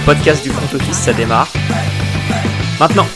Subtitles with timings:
[0.00, 1.52] Le podcast du front office, ça démarre.
[2.80, 3.06] Maintenant.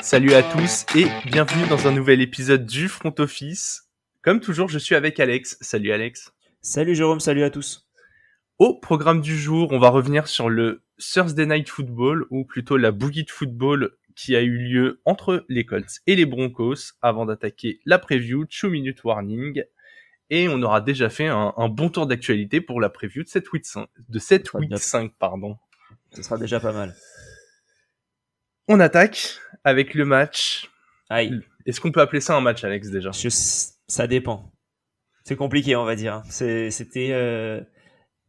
[0.00, 3.90] Salut à tous et bienvenue dans un nouvel épisode du front office.
[4.22, 5.58] Comme toujours, je suis avec Alex.
[5.60, 6.32] Salut Alex.
[6.60, 7.88] Salut Jérôme, salut à tous.
[8.58, 12.92] Au programme du jour, on va revenir sur le Thursday Night Football, ou plutôt la
[12.92, 17.80] boogie de football qui a eu lieu entre les Colts et les Broncos avant d'attaquer
[17.84, 19.64] la preview, 2 minute warning.
[20.30, 23.64] Et on aura déjà fait un, bon tour d'actualité pour la preview de cette week
[23.64, 25.56] 5, de cette week 5 pardon.
[26.12, 26.94] Ce sera déjà pas mal.
[28.68, 30.70] On attaque avec le match.
[31.08, 31.40] Aïe.
[31.64, 33.10] Est-ce qu'on peut appeler ça un match, Alex, déjà?
[33.12, 34.52] Ça dépend.
[35.24, 36.22] C'est compliqué, on va dire.
[36.28, 37.10] C'était...
[37.12, 37.60] Euh,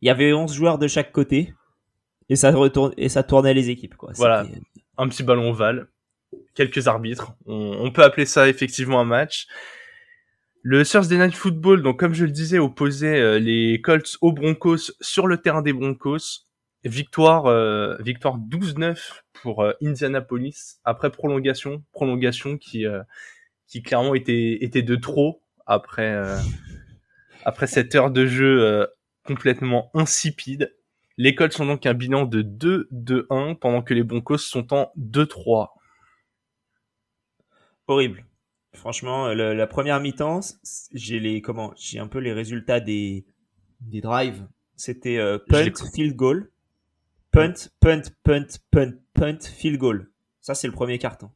[0.01, 1.53] il y avait 11 joueurs de chaque côté
[2.29, 4.11] et ça retourne et ça tournait les équipes quoi.
[4.15, 4.45] Voilà,
[4.97, 5.87] un petit ballon ovale,
[6.53, 9.47] quelques arbitres, on, peut appeler ça effectivement un match.
[10.61, 14.91] Le Thursday Night Football, donc comme je le disais, opposait euh, les Colts aux Broncos
[14.99, 16.45] sur le terrain des Broncos.
[16.83, 22.85] Victoire, euh, victoire 12-9 pour euh, Indianapolis après prolongation, prolongation qui
[23.67, 26.17] qui clairement était était de trop après
[27.43, 28.87] après cette heure de jeu
[29.25, 30.73] complètement insipide.
[31.17, 35.67] Les Colts sont donc un bilan de 2-2-1 pendant que les Broncos sont en 2-3.
[37.87, 38.28] Horrible.
[38.73, 40.41] Franchement, la première mi-temps,
[40.93, 43.25] j'ai les comment, j'ai un peu les résultats des
[43.81, 44.47] des drives.
[44.75, 46.51] C'était euh, punt, field goal,
[47.31, 50.11] punt, punt, punt, punt, punt, field goal.
[50.39, 51.29] Ça c'est le premier carton.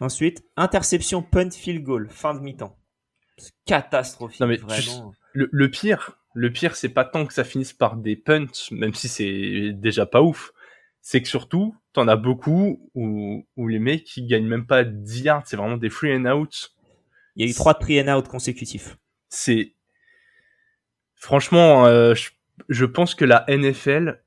[0.00, 2.76] Ensuite, interception, punt, field goal, fin de mi-temps.
[3.64, 4.40] Catastrophique.
[4.40, 5.12] Non mais vraiment.
[5.32, 9.08] le pire, le pire, c'est pas tant que ça finisse par des punts, même si
[9.08, 10.52] c'est déjà pas ouf.
[11.00, 15.46] C'est que surtout, t'en as beaucoup où, les mecs qui gagnent même pas 10 yards,
[15.46, 16.74] c'est vraiment des free and out.
[17.36, 18.98] Il y a eu trois free and out consécutifs.
[19.28, 19.74] C'est
[21.14, 22.14] franchement, euh,
[22.68, 24.22] je, pense que la NFL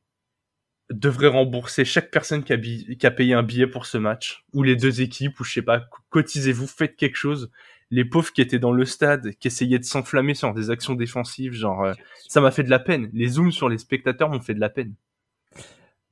[0.90, 4.64] devrait rembourser chaque personne qui a, qui a payé un billet pour ce match, ou
[4.64, 7.52] les deux équipes, ou je sais pas, cotisez-vous, faites quelque chose
[7.92, 11.54] les pauvres qui étaient dans le stade, qui essayaient de s'enflammer sur des actions défensives,
[11.54, 11.94] genre, euh,
[12.28, 13.10] ça m'a fait de la peine.
[13.14, 14.96] Les zooms sur les spectateurs m'ont fait de la peine.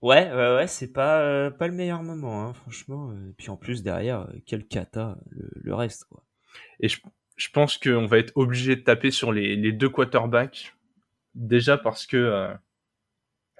[0.01, 3.11] Ouais, ouais, ouais, c'est pas euh, pas le meilleur moment, hein, franchement.
[3.13, 6.23] Et puis en plus derrière, euh, quel cata le, reste, quoi.
[6.79, 6.99] Et je,
[7.35, 10.73] je pense qu'on va être obligé de taper sur les, les deux quarterbacks,
[11.35, 12.49] déjà parce que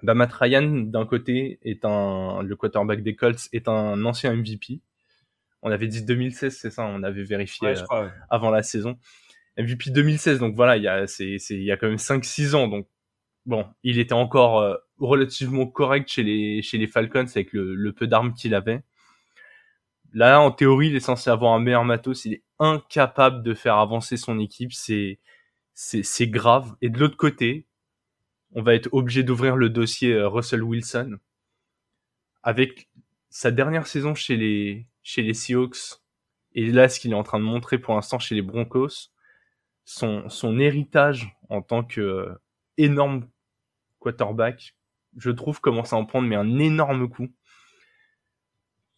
[0.02, 4.82] bah, Matt Ryan d'un côté est un le quarterback des Colts est un ancien MVP
[5.62, 8.98] on avait dit 2016, c'est ça, on avait vérifié euh, avant la saison.
[9.58, 12.56] MVP 2016, donc voilà, il y a, c'est, c'est, il y a quand même 5-6
[12.56, 12.88] ans, donc
[13.46, 18.08] bon, il était encore euh, relativement correct chez les, chez les Falcons avec le, peu
[18.08, 18.84] d'armes qu'il avait.
[20.14, 23.76] Là, en théorie, il est censé avoir un meilleur matos, il est incapable de faire
[23.76, 25.20] avancer son équipe, c'est,
[25.74, 26.76] c'est, grave.
[26.82, 27.68] Et de l'autre côté,
[28.54, 31.18] on va être obligé d'ouvrir le dossier euh, Russell Wilson.
[32.42, 32.90] Avec
[33.30, 36.02] sa dernière saison chez les, chez les Seahawks.
[36.56, 39.12] Et là ce qu'il est en train de montrer pour l'instant chez les Broncos,
[39.86, 42.42] son, son héritage en tant que euh,
[42.78, 43.28] énorme
[44.00, 44.76] quarterback,
[45.18, 47.28] je trouve commence à en prendre mais un énorme coup.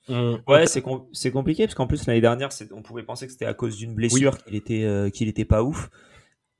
[0.10, 0.84] ouais, c'est
[1.14, 3.94] c'est compliqué parce qu'en plus l'année dernière, on pouvait penser que c'était à cause d'une
[3.94, 5.90] blessure qu'il était euh, qu'il était pas ouf.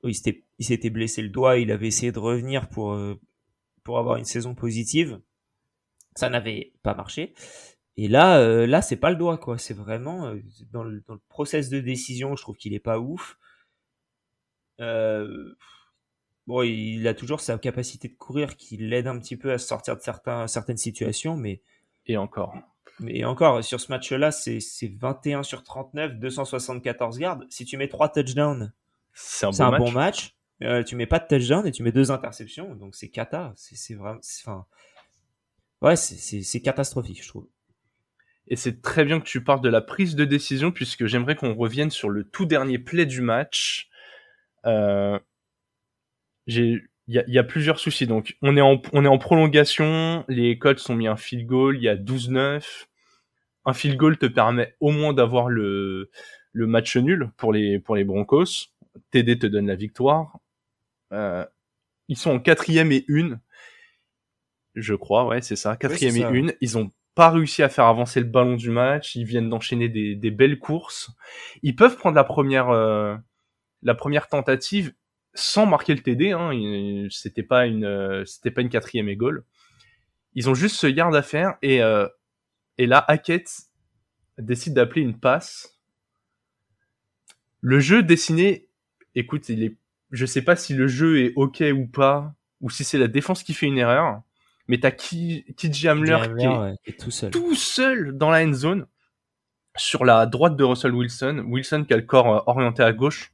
[0.04, 3.20] Il s'était il s'était blessé le doigt, il avait essayé de revenir pour euh,
[3.84, 5.20] pour avoir une saison positive.
[6.14, 7.34] Ça n'avait pas marché.
[7.96, 9.58] Et là, euh, là, c'est pas le doigt, quoi.
[9.58, 10.34] C'est vraiment
[10.72, 12.36] dans, le, dans, le, process de décision.
[12.36, 13.38] Je trouve qu'il est pas ouf.
[14.80, 15.54] Euh,
[16.46, 19.96] bon, il a toujours sa capacité de courir qui l'aide un petit peu à sortir
[19.96, 21.62] de certains, certaines situations, mais
[22.06, 22.54] et encore.
[23.00, 27.46] Mais encore, sur ce match-là, c'est 21 sur 39, 274 gardes.
[27.50, 28.72] Si tu mets trois touchdowns,
[29.14, 30.36] c'est un, bon, match.
[30.86, 33.52] tu mets pas de touchdown et tu mets deux interceptions, donc c'est cata.
[33.56, 34.66] C'est vraiment, enfin,
[35.80, 37.48] ouais, c'est catastrophique, je trouve.
[38.48, 41.54] Et c'est très bien que tu parles de la prise de décision puisque j'aimerais qu'on
[41.54, 43.88] revienne sur le tout dernier play du match.
[44.66, 45.18] Euh,
[46.46, 48.06] il y a, plusieurs soucis.
[48.06, 50.24] Donc, on est en, on est en prolongation.
[50.28, 51.76] Les Colts ont mis un field goal.
[51.76, 52.86] Il y a 12-9.
[53.64, 56.10] Un field goal te permet au moins d'avoir le,
[56.52, 58.70] le match nul pour les, pour les Broncos.
[59.10, 60.38] TD te donne la victoire.
[61.12, 61.44] Euh,
[62.08, 63.40] ils sont en quatrième et une.
[64.74, 65.76] Je crois, ouais, c'est ça.
[65.76, 66.54] Quatrième et une.
[66.60, 69.16] Ils ont pas réussi à faire avancer le ballon du match.
[69.16, 71.10] Ils viennent d'enchaîner des, des, belles courses.
[71.62, 73.16] Ils peuvent prendre la première, euh,
[73.82, 74.92] la première tentative
[75.34, 76.32] sans marquer le TD.
[76.32, 77.08] Hein.
[77.10, 79.44] C'était pas une, c'était pas une quatrième et goal.
[80.34, 82.06] Ils ont juste ce yard à faire et euh,
[82.78, 83.50] et là Hackett
[84.38, 85.78] décide d'appeler une passe.
[87.60, 88.68] Le jeu dessiné,
[89.14, 89.76] écoute, il est
[90.10, 93.42] je sais pas si le jeu est ok ou pas, ou si c'est la défense
[93.42, 94.20] qui fait une erreur.
[94.68, 97.30] Mais t'as KJ Hamler qui est, tout, seul.
[97.30, 98.86] tout seul dans la end zone
[99.76, 101.44] sur la droite de Russell Wilson.
[101.48, 103.32] Wilson qui a le corps euh, orienté à gauche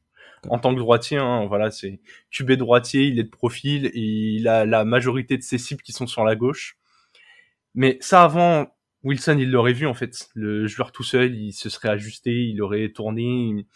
[0.48, 1.18] en tant que droitier.
[1.18, 2.00] Hein, voilà, c'est
[2.30, 5.92] QB droitier, il est de profil, et il a la majorité de ses cibles qui
[5.92, 6.78] sont sur la gauche.
[7.74, 8.74] Mais ça avant,
[9.04, 10.28] Wilson il l'aurait vu en fait.
[10.34, 13.66] Le joueur tout seul, il se serait ajusté, il aurait tourné.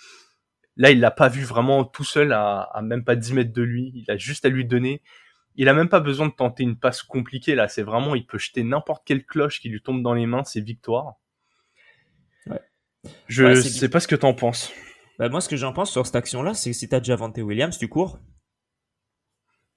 [0.76, 3.62] Là, il l'a pas vu vraiment tout seul à, à même pas 10 mètres de
[3.62, 3.92] lui.
[3.94, 5.02] Il a juste à lui donner
[5.56, 7.68] il a même pas besoin de tenter une passe compliquée là.
[7.68, 10.60] C'est vraiment, il peut jeter n'importe quelle cloche qui lui tombe dans les mains, c'est
[10.60, 11.14] victoire.
[12.46, 12.60] Ouais.
[13.28, 14.72] Je sais pas ce que t'en penses.
[15.22, 17.38] Bah, moi, ce que j'en pense sur cette action-là, c'est que si t'as déjà Javante
[17.38, 18.18] Williams, tu cours.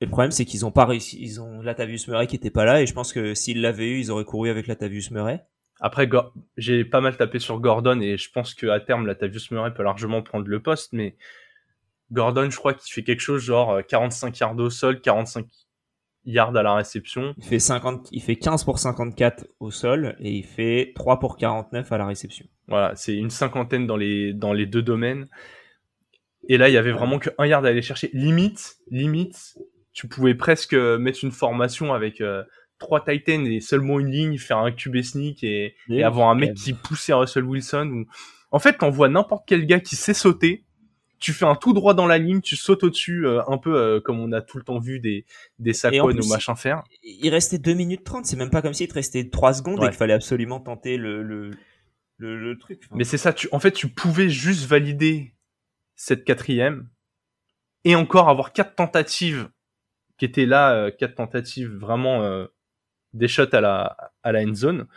[0.02, 1.20] Et le problème, c'est qu'ils ont pas réussi.
[1.22, 4.00] Ils ont Latavius Murray qui était pas là, et je pense que s'ils l'avaient eu,
[4.00, 5.46] ils auraient couru avec Latavius Murray.
[5.80, 6.10] Après,
[6.58, 10.24] j'ai pas mal tapé sur Gordon, et je pense qu'à terme, Latavius Murray peut largement
[10.24, 11.16] prendre le poste, mais
[12.12, 15.46] Gordon, je crois qu'il fait quelque chose genre 45 euh, yards au sol, 45
[16.26, 17.34] yards à la réception.
[17.38, 21.38] Il fait 50, il fait 15 pour 54 au sol et il fait 3 pour
[21.38, 22.46] 49 à la réception.
[22.68, 25.28] Voilà, c'est une cinquantaine dans les, dans les deux domaines.
[26.48, 28.10] Et là, il y avait vraiment que un yard à aller chercher.
[28.14, 29.58] Limite, limite,
[29.94, 32.44] tu pouvais presque mettre une formation avec euh,
[32.80, 36.54] trois Titans et seulement une ligne, faire un QB sneak et, et avoir un mec
[36.54, 37.88] qui poussait Russell Wilson.
[37.88, 38.06] Ou...
[38.52, 40.65] En fait, t'envoies n'importe quel gars qui sait sauter
[41.20, 44.00] tu fais un tout droit dans la ligne, tu sautes au-dessus, euh, un peu euh,
[44.00, 45.26] comme on a tout le temps vu des,
[45.60, 46.84] des Saquon ou machin faire.
[47.04, 49.88] Il restait 2 minutes 30, c'est même pas comme s'il te restait 3 secondes et
[49.88, 51.52] qu'il fallait absolument tenter le, le,
[52.18, 52.84] le, truc.
[52.92, 55.34] Mais c'est ça, tu, en fait, tu pouvais juste valider
[55.96, 56.90] cette quatrième
[57.84, 59.50] et encore avoir quatre tentatives
[60.18, 62.46] qui étaient là, euh, quatre tentatives vraiment
[63.14, 64.88] des shots à la, à la end zone.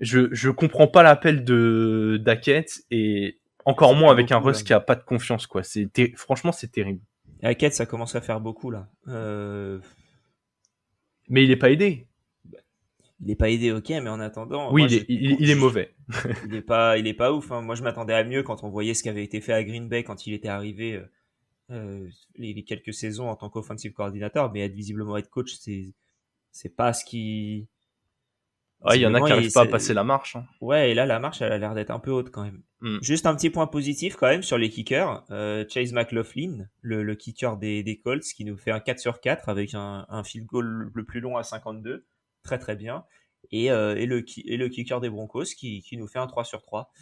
[0.00, 4.80] Je, je comprends pas l'appel de Daquette et encore moins avec un Russ qui a
[4.80, 5.62] pas de confiance, quoi.
[5.62, 7.00] C'est franchement, c'est terrible.
[7.42, 8.88] Et Hackett, ça commence à faire beaucoup là.
[9.08, 9.80] Euh,
[11.28, 12.06] mais il est pas aidé.
[13.20, 14.72] Il est pas aidé, ok, mais en attendant.
[14.72, 15.94] Oui, il, est, mauvais.
[16.46, 17.50] il est pas, il est pas ouf.
[17.50, 17.62] Hein.
[17.62, 19.88] Moi, je m'attendais à mieux quand on voyait ce qui avait été fait à Green
[19.88, 21.10] Bay quand il était arrivé euh,
[21.70, 25.94] euh, les, quelques saisons en tant qu'offensive coordinateur, mais être visiblement être coach, c'est,
[26.52, 27.68] c'est pas ce qui
[28.84, 30.36] Ouais, il y en a qui n'arrivent pas à passer la marche.
[30.36, 30.46] Hein.
[30.60, 32.62] Ouais, et là, la marche, elle a l'air d'être un peu haute quand même.
[32.80, 32.98] Hmm.
[33.00, 35.24] Juste un petit point positif quand même sur les kickers.
[35.30, 39.20] Euh, Chase McLaughlin, le, le, kicker des, des, Colts, qui nous fait un 4 sur
[39.20, 42.04] 4 avec un, un field goal le plus long à 52.
[42.42, 43.04] Très très bien.
[43.50, 46.44] Et, euh, et, le, et le kicker des Broncos qui, qui nous fait un 3
[46.44, 46.92] sur 3.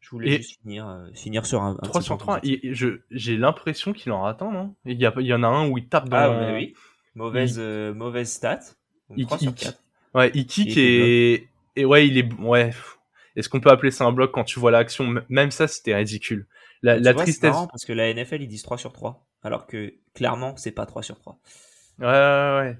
[0.00, 2.40] Je voulais juste finir, euh, finir sur un, un 3 sur 3.
[2.42, 4.74] J'ai l'impression qu'il en rate un, non?
[4.84, 6.16] Il y, a, il y en a un où il tape dans...
[6.16, 6.74] Ah oui,
[7.14, 8.60] mauvaise, mauvaise stat.
[9.08, 9.82] Donc 3 sur 4.
[10.16, 12.70] Ouais, il kick et, et ouais, il est, ouais.
[13.36, 15.14] Est-ce qu'on peut appeler ça un bloc quand tu vois l'action?
[15.28, 16.46] Même ça, c'était ridicule.
[16.82, 17.54] La, la tristesse.
[17.70, 19.26] parce que la NFL, ils disent 3 sur 3.
[19.42, 21.38] Alors que, clairement, c'est pas 3 sur 3.
[21.98, 22.78] Ouais, ouais, ouais.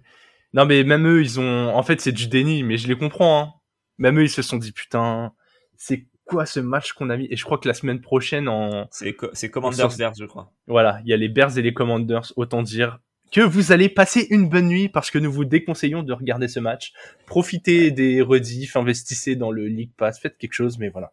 [0.54, 3.42] Non, mais même eux, ils ont, en fait, c'est du déni, mais je les comprends,
[3.42, 3.52] hein.
[3.98, 5.32] Même eux, ils se sont dit, putain,
[5.76, 7.26] c'est quoi ce match qu'on a mis?
[7.30, 8.88] Et je crois que la semaine prochaine, en.
[8.90, 10.52] C'est, c'est Commanders Bears, je crois.
[10.66, 12.98] Voilà, il y a les Bears et les Commanders, autant dire
[13.32, 16.60] que vous allez passer une bonne nuit parce que nous vous déconseillons de regarder ce
[16.60, 16.92] match.
[17.26, 21.12] Profitez des rediffs, investissez dans le League Pass, faites quelque chose, mais voilà.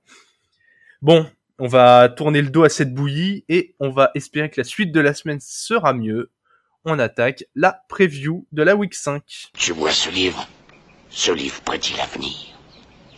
[1.01, 1.29] Bon,
[1.59, 4.91] on va tourner le dos à cette bouillie et on va espérer que la suite
[4.91, 6.31] de la semaine sera mieux.
[6.85, 9.51] On attaque la preview de la week 5.
[9.57, 10.47] Tu vois ce livre
[11.09, 12.53] Ce livre prédit l'avenir.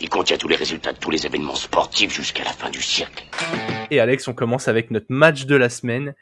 [0.01, 3.23] Il contient tous les résultats de tous les événements sportifs jusqu'à la fin du siècle.
[3.89, 6.13] Et Alex, on commence avec notre match de la semaine.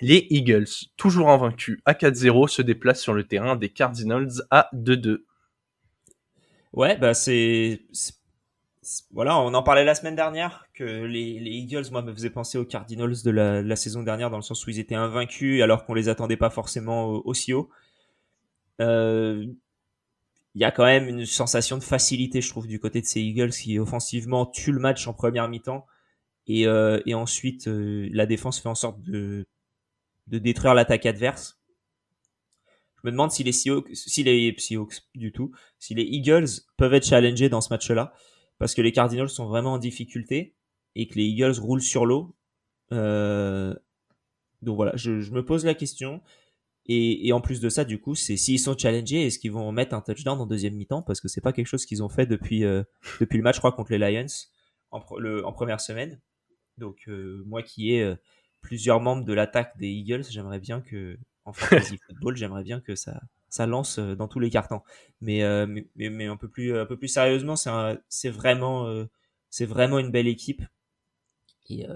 [0.00, 5.24] Les Eagles, toujours invaincus à 4-0, se déplacent sur le terrain des Cardinals à 2-2.
[6.72, 7.82] Ouais, bah c'est
[9.12, 12.58] voilà, on en parlait la semaine dernière que les, les, Eagles, moi, me faisaient penser
[12.58, 15.94] aux Cardinals de la, saison dernière dans le sens où ils étaient invaincus alors qu'on
[15.94, 17.70] les attendait pas forcément aussi haut.
[18.80, 19.46] Euh,
[20.54, 23.20] il y a quand même une sensation de facilité, je trouve, du côté de ces
[23.20, 25.86] Eagles qui offensivement tuent le match en première mi-temps
[26.46, 29.46] et, euh, ensuite euh, la défense fait en sorte de
[30.26, 31.60] de détruire l'attaque adverse.
[32.96, 36.94] Je me demande si les Seahawks, si les Seahawks du tout, si les Eagles peuvent
[36.94, 38.14] être challengés dans ce match-là,
[38.58, 40.54] parce que les Cardinals sont vraiment en difficulté
[40.94, 42.34] et que les Eagles roulent sur l'eau.
[42.92, 43.74] Euh,
[44.62, 46.22] donc voilà, je, me pose la question.
[46.86, 49.94] Et, en plus de ça, du coup, c'est s'ils sont challengés, est-ce qu'ils vont mettre
[49.94, 51.02] un touchdown en deuxième mi-temps?
[51.02, 52.82] Parce que c'est pas quelque chose qu'ils ont fait depuis euh,
[53.20, 54.26] depuis le match, je crois, contre les Lions
[54.90, 56.20] en, le, en première semaine.
[56.76, 58.14] Donc euh, moi qui ai
[58.64, 62.94] plusieurs membres de l'attaque des Eagles, j'aimerais bien que, en fantasy football, j'aimerais bien que
[62.94, 64.80] ça, ça lance euh, dans tous les cartons.
[65.20, 67.70] Mais, euh, mais, mais, un peu plus, un peu plus sérieusement, c'est,
[68.08, 69.04] c'est vraiment, euh,
[69.50, 70.62] c'est vraiment une belle équipe.
[71.68, 71.86] Et,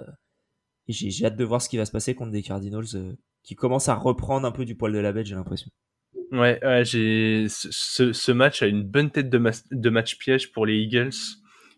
[0.87, 3.88] Et j'ai hâte de voir ce qui va se passer contre des Cardinals qui commencent
[3.88, 5.70] à reprendre un peu du poil de la bête, j'ai l'impression.
[6.32, 9.38] Ouais, j'ai ce, ce, match a une bonne tête de,
[9.72, 11.14] de, match piège pour les Eagles,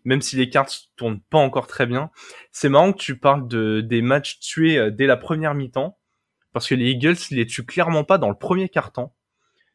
[0.05, 2.11] même si les cartes tournent pas encore très bien.
[2.51, 5.97] C'est marrant que tu parles de des matchs tués euh, dès la première mi-temps,
[6.53, 9.15] parce que les Eagles les tuent clairement pas dans le premier quart-temps.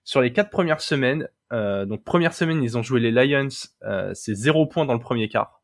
[0.05, 3.49] Sur les quatre premières semaines, euh, donc première semaine ils ont joué les Lions,
[3.85, 5.63] euh, c'est zéro points dans le premier quart.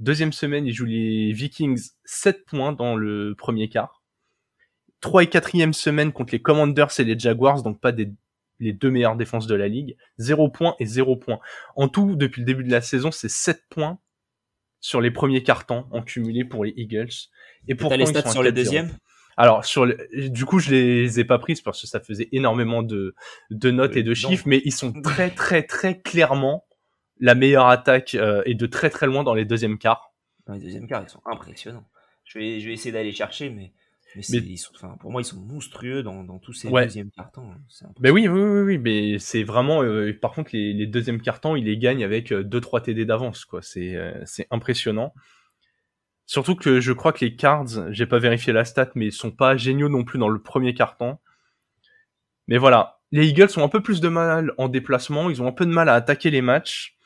[0.00, 4.02] Deuxième semaine ils jouent les Vikings, 7 points dans le premier quart.
[5.00, 8.10] 3 et 4 semaine contre les Commanders et les Jaguars, donc pas des,
[8.60, 9.96] les deux meilleures défenses de la ligue.
[10.18, 11.40] 0 points et 0 points.
[11.76, 13.98] En tout, depuis le début de la saison, c'est 7 points
[14.80, 17.10] sur les premiers cartons en cumulé pour les Eagles.
[17.68, 18.90] Et pour les stats sur les deuxièmes
[19.36, 23.14] alors sur du coup je les ai pas prises parce que ça faisait énormément de,
[23.50, 26.64] de notes et de chiffres, mais ils sont très très très clairement
[27.20, 30.14] la meilleure attaque euh, et de très très loin dans les deuxièmes quarts.
[30.46, 31.88] Dans les deuxièmes quarts, ils sont impressionnants.
[32.24, 33.72] Je vais, je vais essayer d'aller chercher, mais
[34.16, 37.50] mais, Ils sont, pour moi, ils sont monstrueux dans, dans tous ces deuxièmes cartons.
[37.50, 37.88] Hein.
[38.00, 39.82] Mais oui, oui, oui, oui, mais c'est vraiment.
[39.82, 43.44] Euh, par contre, les, les, deuxièmes cartons, ils les gagnent avec 2-3 euh, TD d'avance,
[43.44, 43.62] quoi.
[43.62, 45.12] C'est euh, c'est impressionnant.
[46.26, 49.32] Surtout que je crois que les cards, j'ai pas vérifié la stat, mais ils sont
[49.32, 51.18] pas géniaux non plus dans le premier carton.
[52.46, 55.52] Mais voilà, les Eagles ont un peu plus de mal en déplacement, ils ont un
[55.52, 56.96] peu de mal à attaquer les matchs.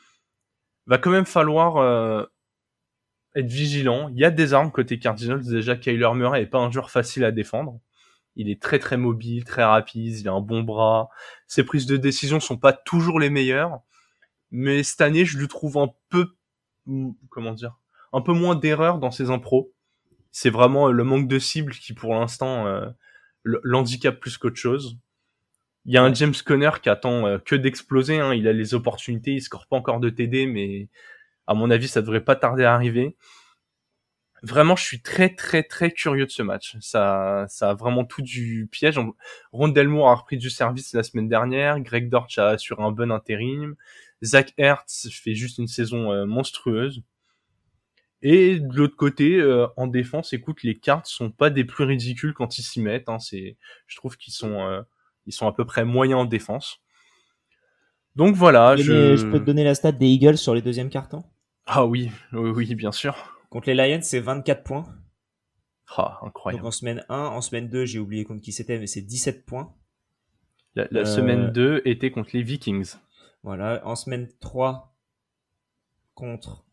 [0.85, 2.27] Va quand même falloir
[3.39, 4.09] être vigilant.
[4.09, 5.43] Il y a des armes côté Cardinals.
[5.43, 7.79] Déjà, Kyler Murray est pas un joueur facile à défendre.
[8.35, 11.09] Il est très très mobile, très rapide, il a un bon bras.
[11.47, 13.81] Ses prises de décision sont pas toujours les meilleures.
[14.51, 16.27] Mais cette année, je lui trouve un peu,
[17.29, 17.77] comment dire,
[18.13, 19.73] un peu moins d'erreurs dans ses impros.
[20.31, 22.87] C'est vraiment le manque de cible qui, pour l'instant, euh,
[23.43, 24.97] l'handicap plus qu'autre chose.
[25.85, 28.19] Il y a un James Conner qui attend euh, que d'exploser.
[28.19, 28.33] Hein.
[28.33, 30.89] Il a les opportunités, il score pas encore de TD, mais
[31.49, 33.17] à mon avis, ça devrait pas tarder à arriver.
[34.43, 36.77] Vraiment, je suis très très très curieux de ce match.
[36.79, 38.99] Ça, ça a vraiment tout du piège.
[39.51, 41.79] Rondell Moore a repris du service la semaine dernière.
[41.79, 43.75] Greg Dortch a assuré un bon intérim.
[44.23, 47.01] Zach Hertz fait juste une saison euh, monstrueuse.
[48.21, 52.33] Et de l'autre côté, euh, en défense, écoute, les cartes sont pas des plus ridicules
[52.35, 53.09] quand ils s'y mettent.
[53.09, 53.17] Hein.
[53.17, 54.83] C'est, je trouve qu'ils sont, euh,
[55.25, 56.79] ils sont à peu près moyens en défense.
[58.15, 58.75] Donc voilà.
[58.75, 59.15] Je...
[59.15, 59.25] je...
[59.25, 61.23] peux te donner la stat des Eagles sur les deuxièmes cartons?
[61.71, 63.15] Ah oui, oui, oui, bien sûr.
[63.51, 64.87] Contre les Lions, c'est 24 points.
[65.95, 66.63] Ah, incroyable.
[66.63, 69.45] Donc en semaine 1, en semaine 2, j'ai oublié contre qui c'était, mais c'est 17
[69.45, 69.71] points.
[70.73, 72.95] La, euh, semaine 2 était contre les Vikings.
[73.43, 74.95] Voilà, en semaine 3,
[76.15, 76.65] contre...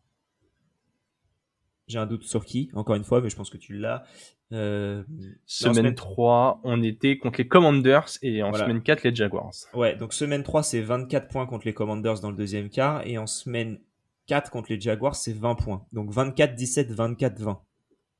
[1.85, 4.03] J'ai un doute sur qui, encore une fois, mais je pense que tu l'as.
[4.51, 5.03] Euh...
[5.45, 9.53] Semaine, 3, on était contre les Commanders et en semaine 4, les Jaguars.
[9.75, 13.19] Ouais, donc semaine 3, c'est 24 points contre les Commanders dans le deuxième quart et
[13.19, 13.79] en semaine
[14.27, 15.85] 4 contre les Jaguars, c'est 20 points.
[15.91, 17.61] Donc 24, 17, 24, 20.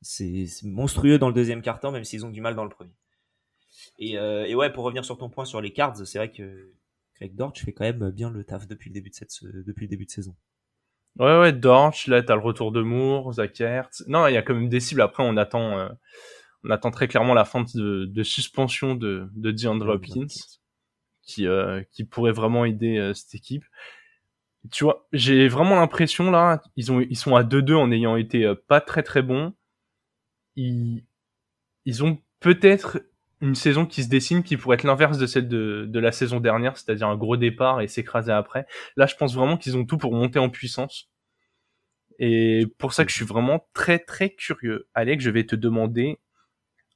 [0.02, 2.94] C'est monstrueux dans le deuxième quart-temps, même s'ils ont du mal dans le premier.
[4.02, 6.72] Euh, et, ouais, pour revenir sur ton point sur les cards, c'est vrai que
[7.16, 9.90] Greg Dortch fait quand même bien le taf depuis le début de, cette, depuis le
[9.90, 10.36] début de saison.
[11.20, 13.60] Ouais, ouais, Dortch, là, t'as le retour de Moore, Zach
[14.08, 15.02] Non, il y a quand même des cibles.
[15.02, 15.90] Après, on attend, euh,
[16.64, 20.28] on attend très clairement la fin de, suspension de, de DeAndre Hopkins,
[21.24, 23.64] qui, euh, qui pourrait vraiment aider cette équipe
[24.72, 28.46] tu vois, j'ai vraiment l'impression là, ils ont, ils sont à 2-2 en ayant été
[28.46, 29.54] euh, pas très très bons.
[30.56, 31.06] Ils,
[31.86, 33.02] ils ont peut-être
[33.42, 36.40] une saison qui se dessine qui pourrait être l'inverse de celle de, de la saison
[36.40, 38.66] dernière, c'est-à-dire un gros départ et s'écraser après.
[38.96, 41.10] Là, je pense vraiment qu'ils ont tout pour monter en puissance.
[42.20, 44.90] Et pour ça que je suis vraiment très très curieux.
[44.96, 46.20] Alex, je vais te demander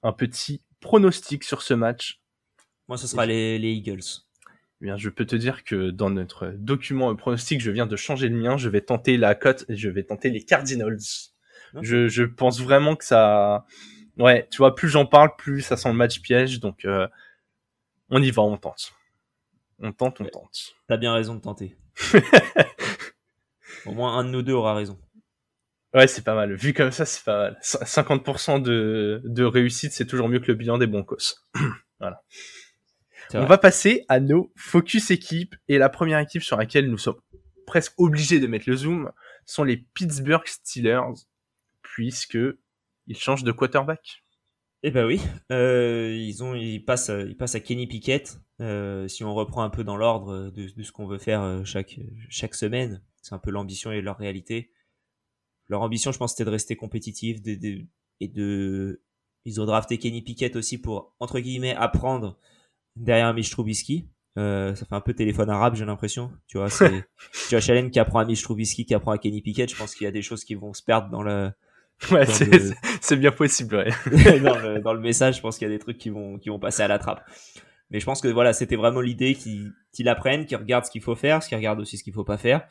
[0.02, 2.22] un petit pronostic sur ce match.
[2.88, 4.26] Moi, ce sera les, les Eagles.
[4.82, 8.30] Eh bien, je peux te dire que dans notre document pronostic, je viens de changer
[8.30, 8.58] le mien.
[8.58, 10.98] Je vais tenter la cote et je vais tenter les Cardinals.
[11.82, 13.66] Je, je, pense vraiment que ça,
[14.18, 16.60] ouais, tu vois, plus j'en parle, plus ça sent le match piège.
[16.60, 17.08] Donc, euh,
[18.10, 18.94] on y va, on tente.
[19.80, 20.74] On tente, on tente.
[20.88, 21.78] T'as bien raison de tenter.
[23.86, 25.00] Au moins un de nous deux aura raison.
[25.94, 26.54] Ouais, c'est pas mal.
[26.56, 27.60] Vu comme ça, c'est pas mal.
[27.62, 31.36] 50% de, de réussite, c'est toujours mieux que le bilan des bons cos.
[32.00, 32.24] voilà.
[33.34, 37.20] On va passer à nos focus équipes et la première équipe sur laquelle nous sommes
[37.66, 39.12] presque obligés de mettre le zoom
[39.46, 41.14] sont les Pittsburgh Steelers
[41.82, 42.38] puisque
[43.08, 44.24] ils changent de quarterback.
[44.84, 45.22] Eh ben oui,
[45.52, 48.40] euh, ils ont, ils passent, ils passent à Kenny Pickett.
[48.62, 52.00] Euh, si on reprend un peu dans l'ordre de, ce qu'on veut faire euh, chaque
[52.30, 54.72] chaque semaine, c'est un peu l'ambition et leur réalité.
[55.68, 57.38] Leur ambition, je pense, c'était de rester compétitif
[58.20, 59.02] et de.
[59.46, 62.40] Ils ont drafté Kenny Pickett aussi pour entre guillemets apprendre
[62.96, 64.08] derrière Mitch Trubisky.
[64.38, 66.32] Euh, ça fait un peu téléphone arabe, j'ai l'impression.
[66.48, 66.90] Tu vois, c'est
[67.50, 69.70] tu vois Allen qui apprend à Mitch Trubisky, qui apprend à Kenny Pickett.
[69.70, 71.52] Je pense qu'il y a des choses qui vont se perdre dans le
[72.10, 72.26] Ouais,
[73.02, 73.90] c'est bien possible, ouais.
[74.40, 76.50] dans, le, dans, le, message, je pense qu'il y a des trucs qui vont, qui
[76.50, 77.24] vont passer à la trappe.
[77.92, 81.02] Mais je pense que voilà, c'était vraiment l'idée qu'ils qu apprennent, qu'ils regardent ce qu'il
[81.02, 82.68] faut faire, qu'ils regardent aussi ce qu'il faut pas faire.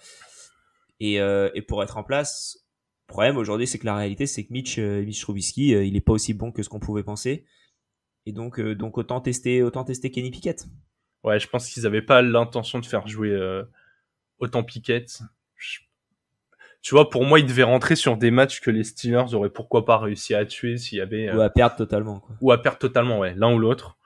[0.98, 2.58] Et, euh, et pour être en place,
[3.08, 5.96] le problème aujourd'hui, c'est que la réalité, c'est que Mitch, euh, Mitch Trubisky, euh, il
[5.96, 7.44] est pas aussi bon que ce qu'on pouvait penser.
[8.26, 10.66] Et donc, euh, donc autant tester, autant tester Kenny Pickett.
[11.24, 13.36] Ouais, je pense qu'ils avaient pas l'intention de faire jouer
[14.38, 15.20] autant Pickett.
[16.82, 19.84] Tu vois, pour moi, il devait rentrer sur des matchs que les Steelers auraient pourquoi
[19.84, 21.30] pas réussi à tuer s'il y avait.
[21.30, 22.20] Ou à perdre totalement.
[22.20, 22.36] Quoi.
[22.40, 23.98] Ou à perdre totalement, ouais, l'un ou l'autre.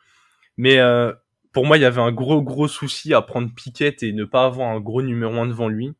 [0.56, 1.12] Mais euh,
[1.52, 4.44] pour moi, il y avait un gros gros souci à prendre Piquet et ne pas
[4.44, 5.92] avoir un gros numéro 1 devant lui.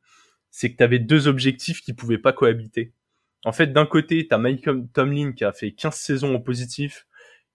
[0.51, 2.93] C'est que tu avais deux objectifs qui pouvaient pas cohabiter.
[3.45, 7.07] En fait, d'un côté, tu as Mike Tomlin qui a fait 15 saisons en positif,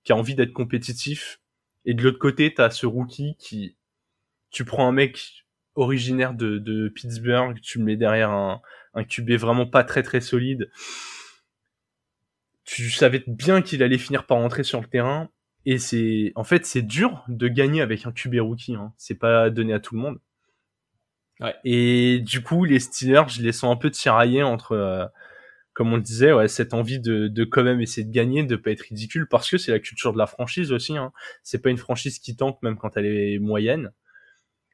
[0.04, 1.40] qui a envie d'être compétitif.
[1.86, 3.76] Et de l'autre côté, tu as ce rookie qui...
[4.52, 8.62] Tu prends un mec originaire de, de Pittsburgh, tu le mets derrière un,
[8.94, 10.72] un QB vraiment pas très très solide.
[12.64, 15.30] Tu savais bien qu'il allait finir par rentrer sur le terrain
[15.66, 18.76] et c'est, en fait, c'est dur de gagner avec un QB rookie.
[18.76, 18.94] Hein.
[18.98, 20.20] C'est pas donné à tout le monde.
[21.40, 21.56] Ouais.
[21.64, 25.06] Et du coup, les Steelers, je les sens un peu tiraillés entre, euh,
[25.80, 28.58] comme on le disait, ouais, cette envie de, de quand même essayer de gagner, de
[28.58, 30.98] pas être ridicule, parce que c'est la culture de la franchise aussi.
[30.98, 31.14] Hein.
[31.42, 33.94] C'est pas une franchise qui tente même quand elle est moyenne.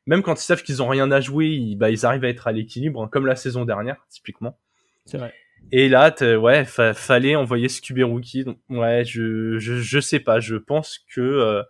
[0.08, 2.48] Même quand ils savent qu'ils ont rien à jouer, ils, bah, ils arrivent à être
[2.48, 4.58] à l'équilibre, hein, comme la saison dernière, typiquement.
[5.06, 5.32] C'est vrai.
[5.72, 8.44] Et là, ouais, fallait envoyer ce QB rookie.
[8.44, 10.40] Donc, ouais, je, je, je sais pas.
[10.40, 11.62] Je pense que euh,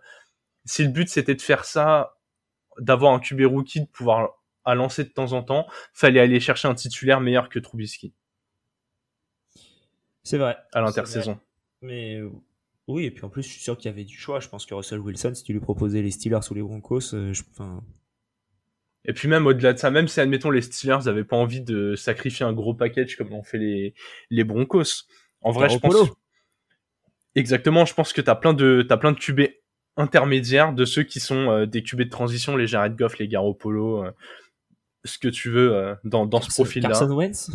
[0.64, 2.14] si le but c'était de faire ça,
[2.78, 4.30] d'avoir un QB rookie, de pouvoir
[4.64, 8.14] à lancer de temps en temps, fallait aller chercher un titulaire meilleur que Trubisky.
[10.26, 10.56] C'est vrai.
[10.72, 11.38] À l'intersaison.
[11.82, 12.20] Mais
[12.88, 14.40] oui, et puis en plus, je suis sûr qu'il y avait du choix.
[14.40, 17.32] Je pense que Russell Wilson, si tu lui proposais les Steelers ou les Broncos, euh,
[17.32, 17.80] je, enfin,
[19.04, 21.94] et puis même au-delà de ça, même si admettons les Steelers n'avaient pas envie de
[21.94, 23.94] sacrifier un gros package comme l'ont fait les,
[24.30, 25.04] les Broncos.
[25.42, 25.94] En vrai, je pense.
[27.36, 29.42] Exactement, je pense que t'as plein de t'as plein de QB
[29.96, 34.04] intermédiaires de ceux qui sont euh, des QB de transition, les Jared Goff, les Garoppolo,
[34.04, 34.10] euh,
[35.04, 36.88] ce que tu veux euh, dans, dans ce profil-là.
[36.90, 37.50] Carson Wentz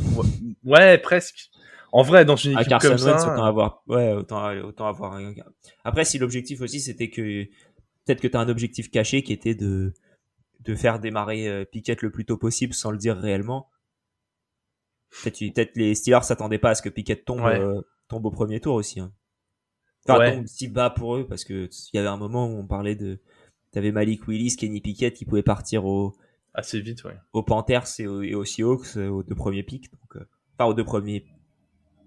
[0.63, 1.51] ouais, presque.
[1.91, 5.19] En vrai, dans une ah, équipe comme ça, autant avoir, ouais, autant, autant avoir.
[5.83, 7.43] Après, si l'objectif aussi, c'était que
[8.05, 9.93] peut-être que t'as un objectif caché qui était de
[10.61, 13.69] de faire démarrer euh, Piquet le plus tôt possible sans le dire réellement.
[15.23, 18.75] Peut-être les Steelers s'attendaient pas à ce que Piquet tombe, euh, tombe au premier tour
[18.75, 18.99] aussi.
[18.99, 19.11] Hein.
[20.07, 22.65] Enfin, tombe si bas pour eux parce que il y avait un moment où on
[22.65, 23.19] parlait de,
[23.71, 26.15] t'avais Malik Willis, Kenny Piquet qui pouvait partir au
[26.53, 27.17] assez vite, ouais.
[27.33, 30.23] Aux Panthers et, aux Seahawks euh, aux deux premiers pics, donc
[30.53, 31.25] enfin aux deux premiers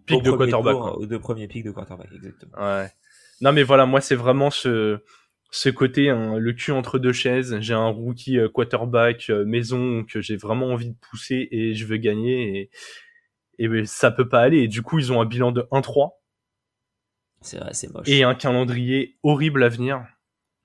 [0.07, 2.53] pics de quarterback, aux deux premiers pics de quarterback, exactement.
[2.57, 2.90] Ouais.
[3.40, 5.01] Non mais voilà, moi c'est vraiment ce
[5.55, 7.57] ce côté hein, le cul entre deux chaises.
[7.61, 11.87] J'ai un rookie euh, quarterback euh, maison que j'ai vraiment envie de pousser et je
[11.87, 12.71] veux gagner et,
[13.61, 14.62] et ben, ça peut pas aller.
[14.62, 16.11] Et du coup, ils ont un bilan de 1-3.
[17.40, 18.09] C'est vrai, c'est moche.
[18.09, 20.05] Et un calendrier horrible à venir.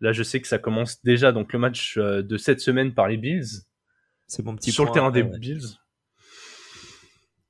[0.02, 3.08] Là, je sais que ça commence déjà donc le match euh, de cette semaine par
[3.08, 3.66] les Bills.
[4.26, 5.78] C'est mon petit sur le terrain des Bills.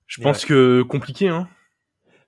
[0.07, 1.47] Je pense que compliqué, hein.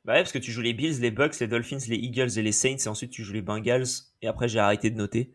[0.03, 2.41] Bah ouais, parce que tu joues les Bills, les Bucks, les Dolphins, les Eagles et
[2.41, 3.85] les Saints, et ensuite tu joues les Bengals,
[4.21, 5.31] et après j'ai arrêté de noter.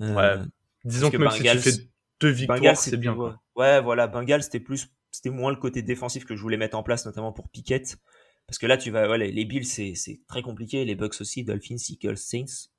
[0.00, 0.44] Euh, ouais.
[0.84, 1.88] Disons que, même si tu fais
[2.20, 3.14] deux victoires, c'est bien.
[3.54, 3.80] Ouais.
[3.82, 7.04] voilà, Bengals c'était plus, c'était moins le côté défensif que je voulais mettre en place,
[7.04, 7.98] notamment pour Pickett.
[8.46, 11.44] Parce que là, tu vas, ouais, les Bills c'est, c'est très compliqué, les Bucks aussi,
[11.44, 12.70] Dolphins, Eagles, Saints.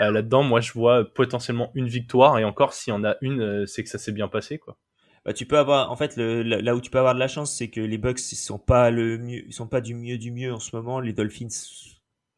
[0.00, 3.40] Euh, là-dedans, moi je vois potentiellement une victoire, et encore s'il y en a une,
[3.40, 4.78] euh, c'est que ça s'est bien passé, quoi
[5.24, 7.54] bah, tu peux avoir en fait le, là où tu peux avoir de la chance
[7.54, 10.32] c'est que les Bucks ils sont pas le mieux ils sont pas du mieux du
[10.32, 11.00] mieux en ce moment.
[11.00, 11.48] Les Dolphins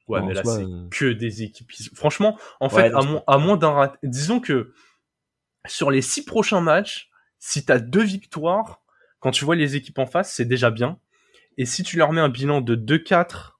[0.07, 3.57] ouais mais là c'est euh, que des équipes franchement en fait à, moins, à moins
[3.57, 4.75] d'un rat disons que
[5.66, 8.83] sur les six prochains matchs si t'as deux victoires
[9.18, 10.99] quand tu vois les équipes en face c'est déjà bien.
[11.57, 13.53] Et si tu leur mets un bilan de 2-4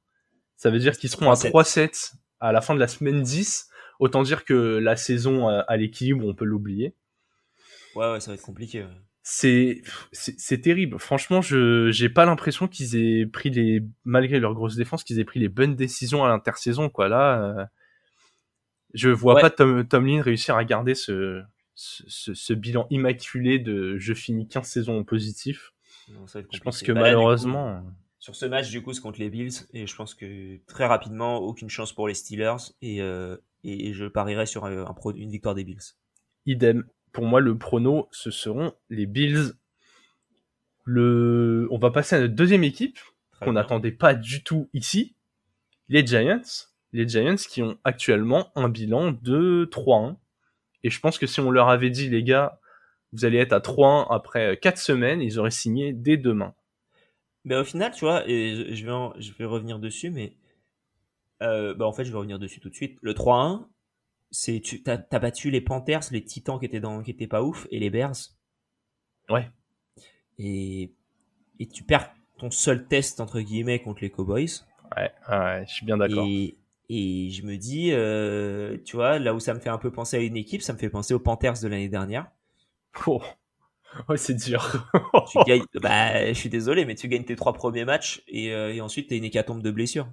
[0.57, 4.23] ça veut dire qu'ils seront à 3-7 à la fin de la semaine 10 autant
[4.23, 6.95] dire que la saison à l'équilibre on peut l'oublier.
[7.95, 8.85] Ouais ouais ça va être compliqué
[9.27, 9.81] c'est
[10.13, 10.99] c'est terrible.
[10.99, 15.25] Franchement, je j'ai pas l'impression qu'ils aient pris les malgré leur grosse défense qu'ils aient
[15.25, 17.09] pris les bonnes décisions à l'intersaison quoi.
[17.09, 17.65] Là, euh,
[18.93, 21.43] je vois pas Tom, Tomlin réussir à garder ce,
[21.75, 25.73] ce, ce bilan immaculé de je finis 15 saisons en positif.
[26.07, 27.83] je pense que bah malheureusement
[28.19, 31.39] sur ce match du coup c'est contre les Bills et je pense que très rapidement
[31.39, 35.55] aucune chance pour les Steelers et euh, et, je parierais sur un, un, une victoire
[35.55, 35.97] des Bills.
[36.45, 36.85] Idem
[37.15, 39.53] pour moi, le prono, ce seront les Bills.
[40.83, 41.69] Le...
[41.71, 42.99] On va passer à notre deuxième équipe,
[43.41, 45.15] qu'on n'attendait pas du tout ici,
[45.89, 46.43] les Giants.
[46.93, 50.17] Les Giants qui ont actuellement un bilan de 3-1.
[50.83, 52.61] Et je pense que si on leur avait dit, les gars,
[53.13, 56.55] vous allez être à 3-1 après 4 semaines, ils auraient signé dès demain.
[57.45, 60.37] Mais au final, tu vois, et je vais, je vais revenir dessus, mais
[61.43, 62.99] euh, bah en fait, je vais revenir dessus tout de suite.
[63.03, 63.67] Le 3-1,
[64.35, 67.69] c'est tu as, battu les Panthers, les Titans qui étaient dans qui étaient pas ouf
[67.71, 68.17] et les Bears.
[69.31, 69.49] Ouais.
[70.39, 70.93] Et
[71.61, 74.51] et tu perds ton seul test entre guillemets contre les Cowboys.
[74.97, 76.27] Ouais, ouais je suis bien d'accord.
[76.27, 76.57] Et,
[76.91, 80.17] et, je me dis, euh, tu vois, là où ça me fait un peu penser
[80.17, 82.27] à une équipe, ça me fait penser aux Panthers de l'année dernière.
[83.07, 83.23] Oh.
[84.09, 84.91] Ouais, c'est dur.
[85.31, 88.75] tu gagnes, bah, je suis désolé, mais tu gagnes tes trois premiers matchs et, euh,
[88.75, 90.09] et ensuite t'as une hécatombe de blessures.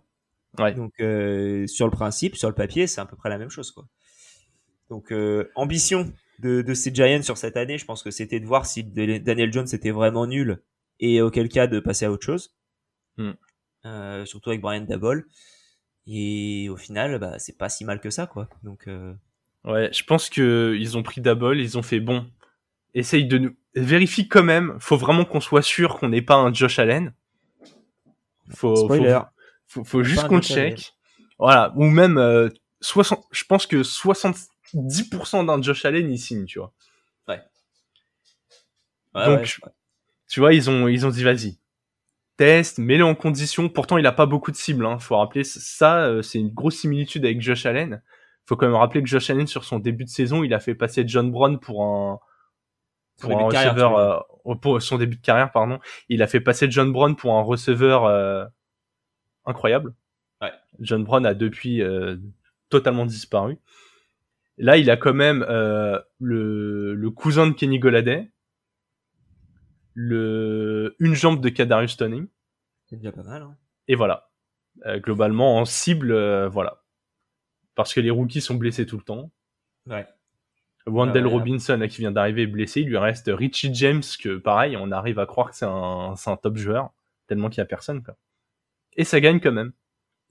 [0.59, 0.71] Ouais.
[0.75, 3.71] Donc euh, sur le principe, sur le papier, c'est à peu près la même chose,
[3.71, 3.87] quoi.
[4.91, 8.45] Donc euh, ambition de, de ces Giants sur cette année, je pense que c'était de
[8.45, 10.61] voir si Daniel Jones était vraiment nul
[10.99, 12.53] et auquel cas de passer à autre chose.
[13.17, 13.31] Hmm.
[13.85, 15.27] Euh, surtout avec Brian Dabol.
[16.07, 18.49] Et au final, bah, c'est pas si mal que ça, quoi.
[18.63, 19.13] Donc, euh...
[19.63, 22.27] ouais, je pense que ils ont pris Dabol, ils ont fait bon.
[22.93, 24.75] Essaye de nous vérifie quand même.
[24.81, 27.13] Faut vraiment qu'on soit sûr qu'on n'est pas un Josh Allen.
[28.49, 29.21] Faut, Spoiler.
[29.67, 30.91] Faut, faut, juste qu'on check.
[31.39, 32.49] Voilà, ou même euh,
[32.81, 33.23] 60.
[33.31, 33.83] Je pense que
[34.73, 36.73] 70% d'un Josh Allen il signe, tu vois.
[37.27, 37.41] Ouais.
[39.15, 39.71] ouais Donc, ouais,
[40.27, 41.57] tu vois, ils ont ils ont dit vas-y,
[42.37, 43.69] test, mets-le en condition.
[43.69, 44.85] Pourtant, il a pas beaucoup de cibles.
[44.85, 44.99] Hein.
[44.99, 48.01] Faut rappeler ça, euh, c'est une grosse similitude avec Josh Allen.
[48.45, 50.75] Faut quand même rappeler que Josh Allen sur son début de saison, il a fait
[50.75, 52.19] passer John Brown pour un
[53.21, 55.79] pour un receveur euh, pour son début de carrière, pardon.
[56.09, 58.45] Il a fait passer John Brown pour un receveur euh,
[59.45, 59.93] incroyable.
[60.41, 60.51] Ouais.
[60.79, 62.17] John Brown a depuis euh,
[62.69, 63.57] totalement disparu.
[64.61, 65.43] Là, il a quand même
[66.19, 68.29] le, le cousin de Kenny Goladay,
[69.95, 72.29] le une jambe de Kadarius Tony.
[72.85, 73.41] C'est déjà pas mal.
[73.41, 73.57] Hein.
[73.87, 74.29] Et voilà.
[74.85, 76.83] Euh, globalement, en cible, euh, voilà.
[77.75, 79.31] Parce que les rookies sont blessés tout le temps.
[79.87, 80.05] Ouais.
[80.85, 82.81] Wendell Robinson, qui vient d'arriver, est blessé.
[82.81, 86.37] Il lui reste Richie James, que pareil, on arrive à croire que c'est un, un
[86.37, 86.91] top joueur,
[87.27, 88.03] tellement qu'il y a personne.
[88.03, 88.15] Quoi.
[88.95, 89.73] Et ça gagne quand même.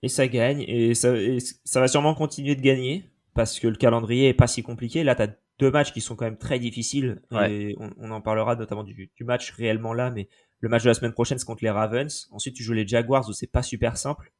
[0.02, 3.76] Et ça gagne, et ça, et ça va sûrement continuer de gagner, parce que le
[3.76, 5.04] calendrier est pas si compliqué.
[5.04, 5.28] Là, t'as
[5.60, 7.20] deux matchs qui sont quand même très difficiles.
[7.48, 10.28] Et on, en parlera notamment du, du, match réellement là, mais
[10.60, 12.28] le match de la semaine prochaine c'est contre les Ravens.
[12.32, 14.32] Ensuite tu joues les Jaguars où c'est pas super simple.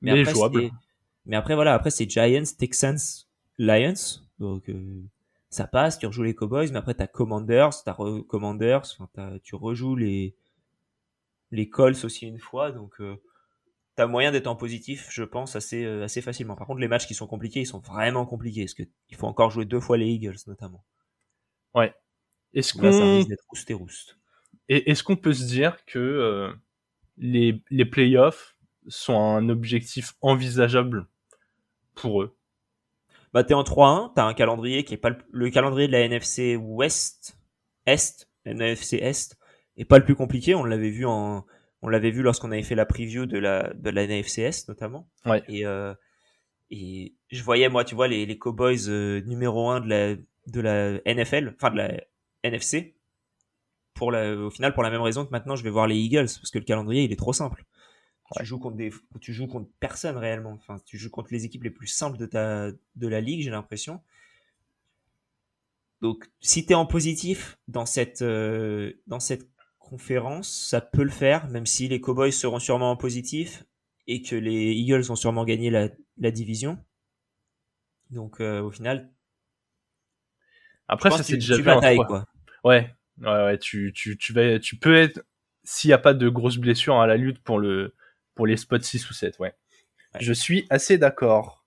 [0.00, 0.70] Mais, mais après, jouable.
[1.26, 2.98] Mais après voilà, après c'est Giants, Texans,
[3.58, 4.20] Lions.
[4.38, 5.02] Donc euh,
[5.50, 5.98] ça passe.
[5.98, 7.96] Tu rejoues les Cowboys, mais après t'as Commanders, t'as
[8.28, 10.36] Commanders, enfin, tu rejoues les
[11.50, 12.70] les Colts aussi une fois.
[12.70, 13.16] Donc euh,
[13.96, 16.56] t'as moyen d'être en positif, je pense, assez, euh, assez facilement.
[16.56, 19.50] Par contre, les matchs qui sont compliqués, ils sont vraiment compliqués, parce qu'il faut encore
[19.50, 20.84] jouer deux fois les Eagles, notamment.
[21.74, 21.94] Ouais.
[22.54, 22.92] Est-ce qu'on...
[22.92, 24.18] ça risque d'être rouste et rouste.
[24.68, 26.52] Et est-ce qu'on peut se dire que euh,
[27.18, 28.56] les, les playoffs
[28.88, 31.06] sont un objectif envisageable
[31.94, 32.36] pour eux?
[33.32, 36.00] Bah, t'es en 3-1, t'as un calendrier qui est pas le, le calendrier de la
[36.00, 37.36] NFC Ouest,
[37.84, 39.36] Est, NFC Est,
[39.76, 41.44] est pas le plus compliqué, on l'avait vu en
[41.84, 45.06] on l'avait vu lorsqu'on avait fait la preview de la de la NFCS notamment.
[45.26, 45.42] Ouais.
[45.48, 45.94] Et euh,
[46.70, 50.14] et je voyais moi, tu vois, les, les Cowboys euh, numéro 1 de la
[50.46, 52.00] de la NFL, enfin de la
[52.42, 52.96] NFC.
[53.92, 56.24] Pour la, au final, pour la même raison que maintenant, je vais voir les Eagles
[56.24, 57.64] parce que le calendrier il est trop simple.
[58.38, 60.52] Tu joues contre des, tu joues contre personne réellement.
[60.52, 63.50] Enfin, tu joues contre les équipes les plus simples de ta de la ligue, j'ai
[63.50, 64.00] l'impression.
[66.00, 69.53] Donc, si tu es en positif dans cette euh, dans cette
[69.84, 73.64] conférence, ça peut le faire, même si les Cowboys seront sûrement en positif
[74.06, 76.78] et que les Eagles vont sûrement gagner la, division.
[78.10, 79.10] Donc euh, au final.
[80.88, 82.26] Après, ça c'est déjà fait quoi.
[82.64, 85.22] Ouais, ouais, ouais, tu, tu, tu, vas, tu peux être,
[85.62, 87.94] s'il n'y a pas de grosses blessures à la lutte pour, le,
[88.34, 89.54] pour les spots 6 ou 7, ouais.
[90.20, 91.64] Je suis assez d'accord.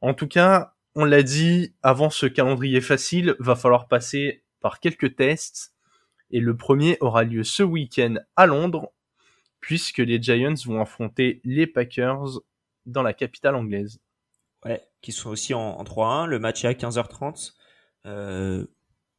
[0.00, 5.16] En tout cas, on l'a dit, avant ce calendrier facile, va falloir passer par quelques
[5.16, 5.74] tests
[6.30, 8.92] et le premier aura lieu ce week-end à Londres,
[9.60, 12.40] puisque les Giants vont affronter les Packers
[12.86, 14.00] dans la capitale anglaise.
[14.64, 16.26] Ouais, qui sont aussi en, 3-1.
[16.26, 17.54] Le match est à 15h30.
[18.06, 18.66] Euh,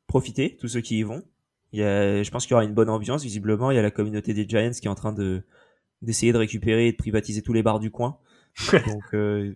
[0.08, 1.24] profitez, tous ceux qui y vont.
[1.71, 3.71] Il y a, je pense qu'il y aura une bonne ambiance, visiblement.
[3.71, 5.43] Il y a la communauté des Giants qui est en train de
[6.02, 8.17] d'essayer de récupérer et de privatiser tous les bars du coin.
[8.88, 9.56] donc, euh,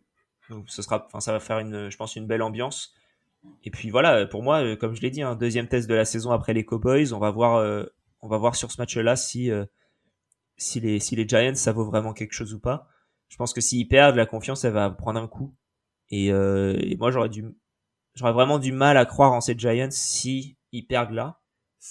[0.49, 2.93] donc, ce sera, enfin, ça va faire une, je pense, une belle ambiance.
[3.63, 5.95] Et puis voilà, pour moi, euh, comme je l'ai dit, un hein, deuxième test de
[5.95, 7.83] la saison après les Cowboys, on va voir, euh,
[8.21, 9.65] on va voir sur ce match-là si euh,
[10.57, 12.87] si les si les Giants ça vaut vraiment quelque chose ou pas.
[13.27, 15.55] Je pense que s'ils perdent, la confiance elle va prendre un coup.
[16.11, 17.43] Et, et moi j'aurais du
[18.13, 21.39] j'aurais vraiment du mal à croire en ces Giants si ils perdent là.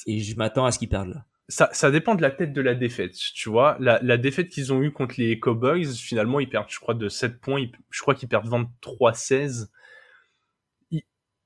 [0.06, 1.26] Et je m'attends à ce qu'ils perdent là.
[1.48, 3.76] Ça, ça dépend de la tête de la défaite, tu vois.
[3.78, 7.10] La, la défaite qu'ils ont eue contre les Cowboys, finalement, ils perdent, je crois, de
[7.10, 7.66] 7 points.
[7.90, 9.68] je crois qu'ils perdent 23-16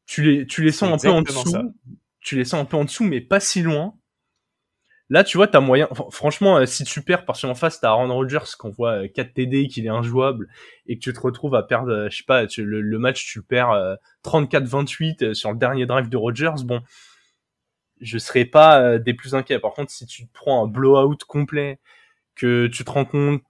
[0.09, 1.75] tu les, tu les sens un peu en dessous.
[2.21, 3.94] Tu les sens un peu en dessous, mais pas si loin.
[5.11, 5.88] Là, tu vois, t'as moyen.
[6.11, 9.68] Franchement, euh, si tu perds parce qu'en face t'as Aaron Rodgers qu'on voit 4 TD,
[9.68, 10.49] qu'il est injouable
[10.87, 13.44] et que tu te retrouves à perdre, euh, je sais pas, le, match tu le
[13.44, 16.83] perds 34-28 euh, sur le dernier drive de Rodgers, bon,
[18.01, 19.59] je serais pas des plus inquiets.
[19.59, 21.81] Par contre, si tu te prends un blowout complet,
[22.35, 23.42] que tu te rends compte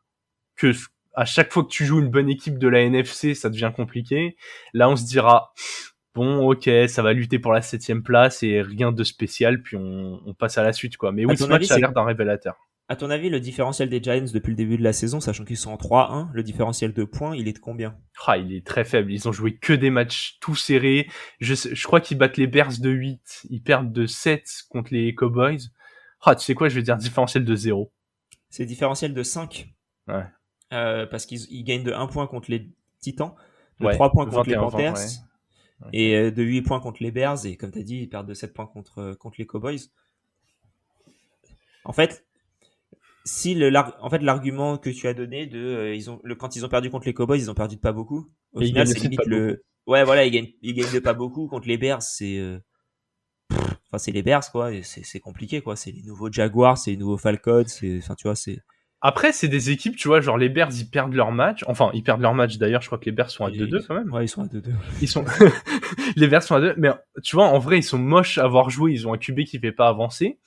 [0.57, 0.73] que
[1.15, 4.37] à chaque fois que tu joues une bonne équipe de la NFC, ça devient compliqué.
[4.73, 5.53] Là, on se dira,
[6.15, 10.35] bon, ok, ça va lutter pour la septième place et rien de spécial, puis on,
[10.39, 11.13] passe à la suite, quoi.
[11.13, 12.57] Mais oui, ce match a l'air d'un révélateur.
[12.91, 15.59] À ton avis, le différentiel des Giants depuis le début de la saison, sachant qu'ils
[15.59, 17.99] sont en 3-1, le différentiel de points, il est de combien?
[18.27, 19.13] Ah, Il est très faible.
[19.13, 21.07] Ils ont joué que des matchs tout serrés.
[21.39, 23.47] Je, je crois qu'ils battent les Bears de 8.
[23.51, 25.59] Ils perdent de 7 contre les Cowboys.
[26.23, 27.93] Ah, tu sais quoi, je vais dire différentiel de 0.
[28.49, 29.69] C'est différentiel de 5.
[30.09, 30.25] Ouais.
[30.73, 33.35] Euh, parce qu'ils gagnent de 1 point contre les Titans,
[33.81, 34.97] de 3 points contre les Panthers,
[35.93, 38.29] et euh, de 8 points contre les Bears, et comme tu as dit, ils perdent
[38.29, 39.79] de 7 points contre, euh, contre les Cowboys.
[41.85, 42.27] En fait,
[43.25, 46.65] si le, en fait, l'argument que tu as donné de ils ont, le, quand ils
[46.65, 48.29] ont perdu contre les Cowboys, ils ont perdu de pas beaucoup.
[48.53, 49.65] Au final, c'est limite le.
[49.87, 51.47] Ouais, voilà, ils gagnent, ils gagnent de pas beaucoup.
[51.49, 52.61] Contre les Bears, c'est.
[53.51, 54.71] Enfin, c'est les Bears, quoi.
[54.83, 55.77] C'est compliqué, quoi.
[55.77, 57.65] C'est les nouveaux Jaguars, c'est les nouveaux Falcons.
[57.99, 58.59] Enfin, tu vois, c'est.
[59.01, 61.65] Après, c'est des équipes, tu vois, genre les Bears, ils perdent leur match.
[61.69, 63.95] Enfin, ils perdent leur match d'ailleurs, je crois que les Bears sont à 2-2 quand
[63.95, 64.13] même.
[64.13, 64.73] Ouais, ils sont à 2-2.
[65.01, 65.25] Ils sont
[66.17, 66.91] les Bears sont à 2 mais
[67.23, 69.59] tu vois, en vrai, ils sont moches à avoir joué, ils ont un QB qui
[69.61, 70.39] fait pas avancer.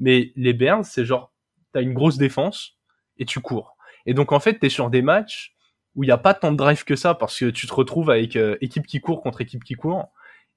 [0.00, 1.32] Mais les Bears, c'est genre
[1.72, 2.76] t'as une grosse défense
[3.18, 3.76] et tu cours.
[4.06, 5.54] Et donc en fait, t'es sur des matchs
[5.94, 8.10] où il y a pas tant de drive que ça parce que tu te retrouves
[8.10, 10.08] avec euh, équipe qui court contre équipe qui court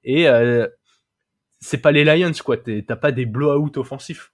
[0.04, 0.68] et euh,
[1.60, 4.32] c'est pas les Lions quoi, t'as pas des blowouts offensifs.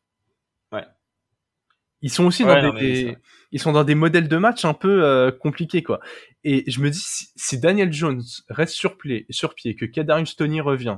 [2.02, 3.18] Ils sont aussi dans des,
[3.52, 6.00] ils sont dans des modèles de match un peu euh, compliqués quoi.
[6.44, 10.62] Et je me dis si, Daniel Jones reste sur pied, sur pied, que Kadarius Tony
[10.62, 10.98] revient,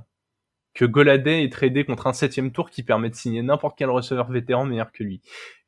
[0.74, 4.30] que Goladay est tradé contre un septième tour qui permet de signer n'importe quel receveur
[4.30, 5.22] vétéran meilleur que lui,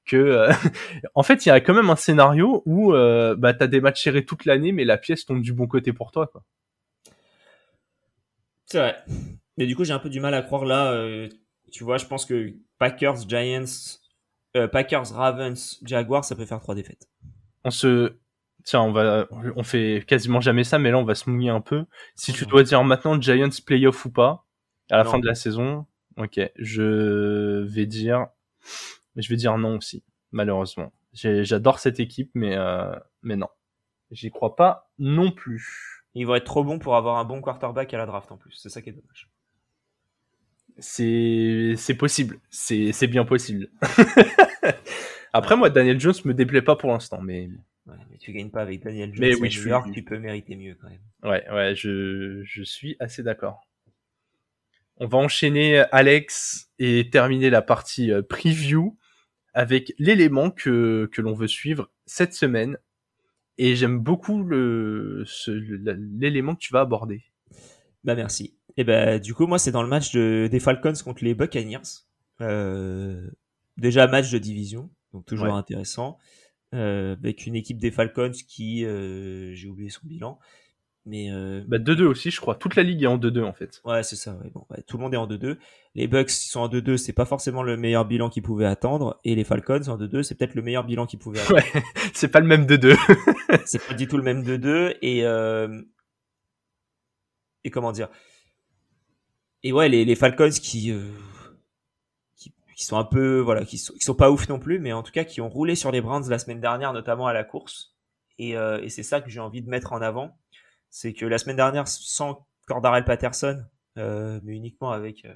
[0.06, 0.52] que euh,
[1.16, 4.04] en fait il y a quand même un scénario où euh, bah t'as des matchs
[4.04, 6.44] serrés toute l'année mais la pièce tombe du bon côté pour toi quoi.
[8.66, 8.96] C'est vrai.
[9.58, 10.92] Mais du coup j'ai un peu du mal à croire là.
[10.92, 11.28] Euh,
[11.74, 13.66] tu vois, je pense que Packers, Giants,
[14.56, 17.08] euh, Packers, Ravens, Jaguars, ça peut faire trois défaites.
[17.64, 18.18] On se,
[18.64, 21.62] tiens, on va, on fait quasiment jamais ça, mais là on va se mouiller un
[21.62, 21.86] peu.
[22.16, 24.46] Si tu dois dire maintenant Giants playoff ou pas
[24.92, 25.86] à la fin de la saison,
[26.18, 28.28] ok, je vais dire,
[29.16, 30.94] je vais dire non aussi, malheureusement.
[31.14, 33.50] J'adore cette équipe, mais euh, mais non,
[34.12, 36.04] j'y crois pas non plus.
[36.16, 38.54] Ils vont être trop bons pour avoir un bon quarterback à la draft en plus.
[38.54, 39.33] C'est ça qui est dommage
[40.80, 43.70] c'est c'est possible, c'est c'est bien possible.
[45.34, 47.50] Après moi Daniel Jones me déplaît pas pour l'instant, mais
[47.88, 49.20] ouais, mais tu gagnes pas avec Daniel Jones.
[49.20, 51.00] Mais oui, je New tu peux mériter mieux quand même.
[51.24, 53.62] Ouais ouais, je je suis assez d'accord.
[54.98, 58.98] On va enchaîner Alex et terminer la partie euh, preview
[59.54, 62.78] avec l'élément que que l'on veut suivre cette semaine.
[63.60, 65.26] Et j'aime beaucoup le
[66.18, 67.24] l'élément que tu vas aborder.
[68.04, 68.58] Bah merci.
[68.78, 72.06] Et ben du coup moi c'est dans le match de, des Falcons contre les Buccaneers.
[72.42, 73.30] Euh,
[73.78, 76.18] déjà match de division, donc toujours intéressant.
[76.74, 80.40] Euh, avec une équipe des Falcons qui euh, j'ai oublié son bilan.
[81.06, 82.56] Mais euh, bah 2-2 aussi, je crois.
[82.56, 83.82] Toute la ligue est en 2-2 en fait.
[83.84, 84.34] Ouais, c'est ça.
[84.36, 84.50] Ouais.
[84.54, 85.58] Bon, tout le monde est en 2-2.
[85.96, 89.20] Les Bucks sont en 2-2, c'est pas forcément le meilleur bilan qu'ils pouvaient attendre.
[89.26, 91.62] Et les Falcons en 2-2, c'est peut-être le meilleur bilan qu'ils pouvaient attendre.
[91.76, 91.84] Ouais,
[92.14, 92.98] c'est pas le même 2-2.
[93.66, 94.98] c'est pas du tout le même 2-2.
[95.02, 95.82] Et euh,
[97.66, 98.10] et comment dire?
[99.64, 101.10] Et ouais, les, les Falcons qui, euh,
[102.36, 104.94] qui, qui sont un peu voilà, qui sont, qui sont pas ouf non plus, mais
[104.94, 107.44] en tout cas qui ont roulé sur les Browns la semaine dernière, notamment à la
[107.44, 107.96] course.
[108.40, 110.38] Et, euh, et c'est ça que j'ai envie de mettre en avant,
[110.90, 113.64] c'est que la semaine dernière, sans Cordarel Patterson,
[113.98, 115.34] euh, mais uniquement avec euh,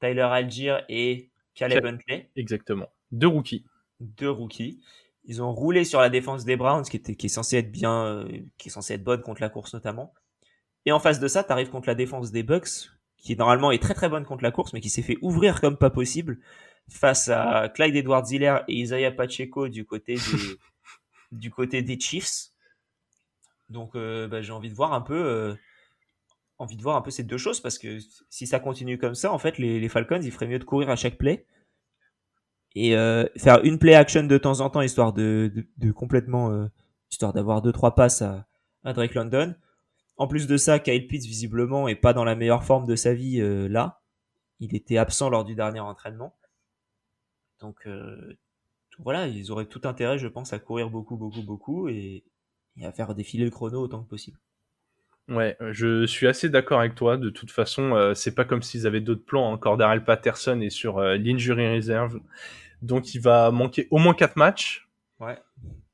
[0.00, 2.30] Tyler Algier et Caleb Huntley.
[2.36, 2.88] Exactement.
[3.10, 3.64] Deux rookies.
[4.00, 4.80] Deux rookies.
[5.24, 8.04] Ils ont roulé sur la défense des Browns, qui, était, qui est censée être bien,
[8.04, 8.28] euh,
[8.58, 10.12] qui est censée être bonne contre la course notamment.
[10.86, 12.90] Et en face de ça, tu arrives contre la défense des Bucks,
[13.24, 15.78] qui normalement est très très bonne contre la course, mais qui s'est fait ouvrir comme
[15.78, 16.38] pas possible
[16.90, 20.20] face à Clyde Edwards Hiller et Isaiah Pacheco du côté des,
[21.32, 22.50] du côté des Chiefs.
[23.70, 25.54] Donc euh, bah, j'ai envie de voir un peu euh,
[26.58, 29.32] envie de voir un peu ces deux choses parce que si ça continue comme ça,
[29.32, 31.46] en fait les, les Falcons il ferait mieux de courir à chaque play
[32.74, 36.68] et euh, faire une play action de temps en temps histoire de, de, de complètement
[37.10, 38.46] histoire d'avoir deux trois passes à,
[38.84, 39.54] à Drake London
[40.16, 43.14] en plus de ça, Kyle Pitts visiblement est pas dans la meilleure forme de sa
[43.14, 44.00] vie euh, là.
[44.60, 46.36] Il était absent lors du dernier entraînement.
[47.60, 48.36] Donc euh,
[48.98, 52.24] voilà, ils auraient tout intérêt, je pense, à courir beaucoup, beaucoup, beaucoup et,
[52.82, 54.38] à faire défiler le chrono autant que possible.
[55.28, 57.16] Ouais, je suis assez d'accord avec toi.
[57.16, 59.50] De toute façon, euh, c'est pas comme s'ils avaient d'autres plans.
[59.50, 59.78] Encore hein.
[59.78, 62.20] Darrell Patterson est sur l'injury reserve.
[62.82, 64.88] Donc il va manquer au moins quatre matchs.
[65.18, 65.38] Ouais.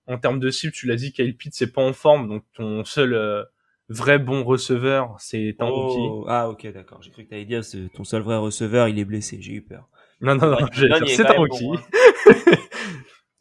[0.07, 2.85] En termes de cible, tu l'as dit, Kyle Pitts c'est pas en forme, donc ton
[2.85, 3.45] seul euh,
[3.91, 5.99] vrai bon receveur, c'est un rookie.
[6.01, 7.03] Oh, ah ok d'accord.
[7.03, 9.39] J'ai cru que t'allais dire c'est ton seul vrai receveur, il est blessé.
[9.41, 9.89] J'ai eu peur.
[10.21, 11.67] Non, non, non, dire, c'est un rookie.
[11.67, 11.83] bon, hein.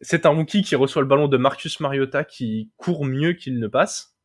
[0.02, 3.68] c'est un rookie qui reçoit le ballon de Marcus Mariota qui court mieux qu'il ne
[3.68, 4.16] passe.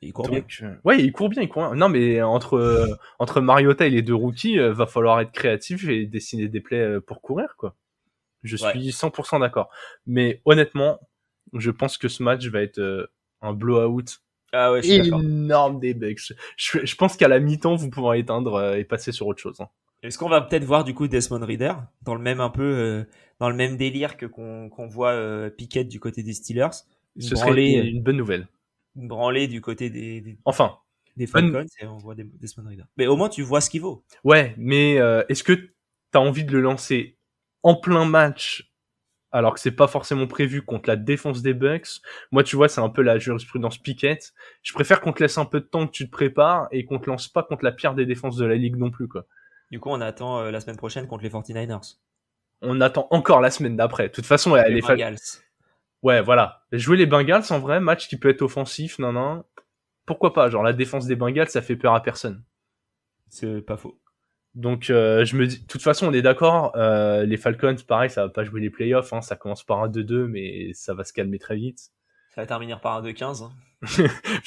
[0.00, 0.38] Il court bien.
[0.40, 1.74] Donc, euh, ouais, il court bien, il court bien.
[1.74, 2.86] Non, mais entre, euh,
[3.18, 6.78] entre Mariota et les deux rookies, euh, va falloir être créatif et dessiner des plays
[6.78, 7.74] euh, pour courir, quoi.
[8.44, 8.70] Je Ouais.
[8.70, 9.68] suis 100% d'accord.
[10.06, 11.00] Mais honnêtement,
[11.54, 13.10] je pense que ce match va être
[13.42, 14.04] un blowout
[14.52, 15.20] Ah ouais, je suis d'accord.
[15.22, 15.96] énorme des.
[16.56, 19.60] Je, je pense qu'à la mi-temps, vous pourrez éteindre euh, et passer sur autre chose.
[19.60, 19.68] hein.
[20.02, 23.04] Est-ce qu'on va peut-être voir du coup Desmond Reader dans le même un peu euh,
[23.40, 26.70] dans le même délire que qu'on voit euh, Pickett du côté des Steelers,
[27.18, 28.46] Ce serait une bonne nouvelle.
[28.94, 30.78] branler du côté des, des, Enfin,
[31.16, 32.84] des Bonne- Falcons et on voit des, Desmond Reader.
[32.96, 34.04] Mais au moins tu vois ce qu'il vaut.
[34.22, 35.70] Ouais, mais euh, est-ce que
[36.12, 37.16] t'as envie de le lancer
[37.64, 38.70] en plein match
[39.32, 42.00] alors que c'est pas forcément prévu contre la défense des Bucks
[42.32, 44.32] Moi, tu vois, c'est un peu la jurisprudence Piquette.
[44.62, 46.98] Je préfère qu'on te laisse un peu de temps que tu te prépares et qu'on
[46.98, 49.26] te lance pas contre la pire des défenses de la ligue non plus, quoi.
[49.70, 51.96] Du coup, on attend euh, la semaine prochaine contre les 49ers.
[52.62, 54.08] On attend encore la semaine d'après.
[54.08, 55.18] De toute façon, ouais, les les Fal- Bengals.
[56.02, 56.62] Ouais, voilà.
[56.72, 59.44] Jouer les Bengals en vrai, match qui peut être offensif, non, non.
[60.06, 60.48] Pourquoi pas?
[60.48, 62.42] Genre la défense des Bengals, ça fait peur à personne.
[63.28, 64.00] C'est pas faux.
[64.58, 66.72] Donc euh, je me dis, de toute façon, on est d'accord.
[66.74, 69.12] euh, les Falcons, pareil, ça va pas jouer les playoffs.
[69.12, 71.92] Hein, ça commence par un 2-2, mais ça va se calmer très vite.
[72.34, 73.44] Ça va terminer par un 2-15.
[73.44, 73.52] hein.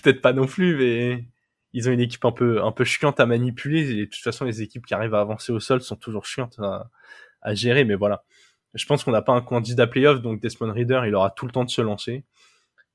[0.03, 1.23] Peut-être pas non plus, mais
[1.71, 3.89] ils ont une équipe un peu un peu chiante à manipuler.
[3.89, 6.59] Et de toute façon, les équipes qui arrivent à avancer au sol sont toujours chiantes
[6.59, 6.89] à,
[7.41, 7.85] à gérer.
[7.85, 8.25] Mais voilà,
[8.73, 11.53] je pense qu'on n'a pas un candidat playoff, donc Desmond Reader, il aura tout le
[11.53, 12.25] temps de se lancer.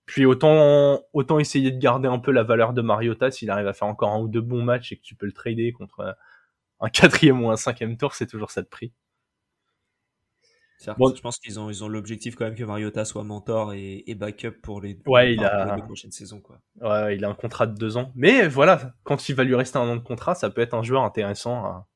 [0.05, 3.73] Puis autant autant essayer de garder un peu la valeur de Mariota s'il arrive à
[3.73, 6.15] faire encore un ou deux bons matchs et que tu peux le trader contre
[6.81, 8.93] un quatrième ou un cinquième tour, c'est toujours ça de prix.
[10.99, 11.15] Bon.
[11.15, 14.15] Je pense qu'ils ont ils ont l'objectif quand même que Mariota soit mentor et, et
[14.15, 16.61] backup pour les, Ouais, il enfin, a- pour les deux prochaines saisons quoi.
[16.81, 18.13] Ouais, il a un contrat de deux ans.
[18.15, 20.83] Mais voilà, quand il va lui rester un an de contrat, ça peut être un
[20.83, 21.89] joueur intéressant à,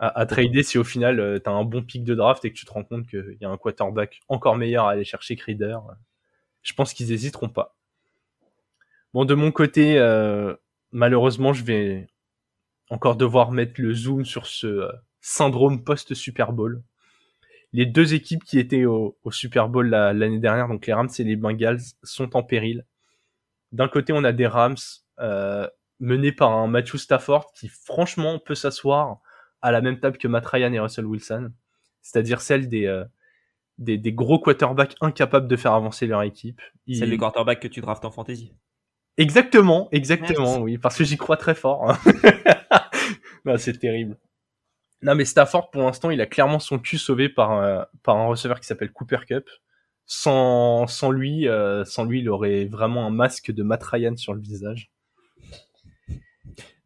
[0.00, 2.58] à, à trader si au final euh, t'as un bon pic de draft et que
[2.58, 5.44] tu te rends compte qu'il y a un quarterback encore meilleur à aller chercher que
[5.46, 5.78] Reader.
[6.62, 7.76] Je pense qu'ils hésiteront pas.
[9.14, 10.54] Bon, de mon côté, euh,
[10.92, 12.06] malheureusement, je vais
[12.90, 16.82] encore devoir mettre le zoom sur ce euh, syndrome post-Super Bowl.
[17.72, 21.10] Les deux équipes qui étaient au, au Super Bowl la- l'année dernière, donc les Rams
[21.18, 22.86] et les Bengals, sont en péril.
[23.72, 24.76] D'un côté, on a des Rams
[25.20, 25.68] euh,
[26.00, 29.18] menés par un Matthew Stafford qui, franchement, peut s'asseoir
[29.60, 31.50] à la même table que Matt Ryan et Russell Wilson,
[32.00, 33.04] c'est-à-dire celle des, euh,
[33.76, 36.62] des, des gros quarterbacks incapables de faire avancer leur équipe.
[36.86, 38.54] Ils- Celle du quarterback que tu draftes en fantasy.
[39.18, 40.60] Exactement, exactement, Merci.
[40.62, 41.90] oui, parce que j'y crois très fort.
[41.90, 41.98] hein.
[43.44, 44.16] non, c'est terrible.
[45.02, 48.26] Non, mais Stafford, pour l'instant, il a clairement son cul sauvé par, euh, par un
[48.26, 49.48] receveur qui s'appelle Cooper Cup.
[50.06, 54.32] Sans, sans lui, euh, sans lui, il aurait vraiment un masque de Matt Ryan sur
[54.32, 54.90] le visage.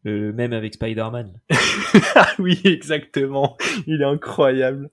[0.05, 1.39] Euh, même avec Spider-Man.
[2.15, 3.57] ah oui, exactement.
[3.87, 4.89] Il est incroyable.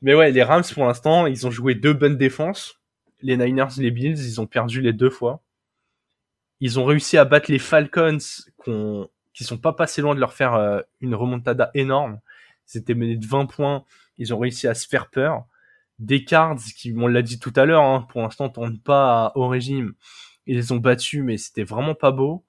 [0.00, 2.80] Mais ouais, les Rams, pour l'instant, ils ont joué deux bonnes défenses.
[3.22, 5.42] Les Niners, les Bills, ils ont perdu les deux fois.
[6.60, 8.18] Ils ont réussi à battre les Falcons,
[8.58, 12.20] qu'on- qui sont pas passés loin de leur faire euh, une remontada énorme.
[12.72, 13.84] Ils étaient menés de 20 points.
[14.16, 15.44] Ils ont réussi à se faire peur.
[15.98, 19.48] Des Cards, qui, on l'a dit tout à l'heure, hein, pour l'instant, tournent pas au
[19.48, 19.94] régime.
[20.46, 22.44] Ils les ont battus, mais c'était vraiment pas beau.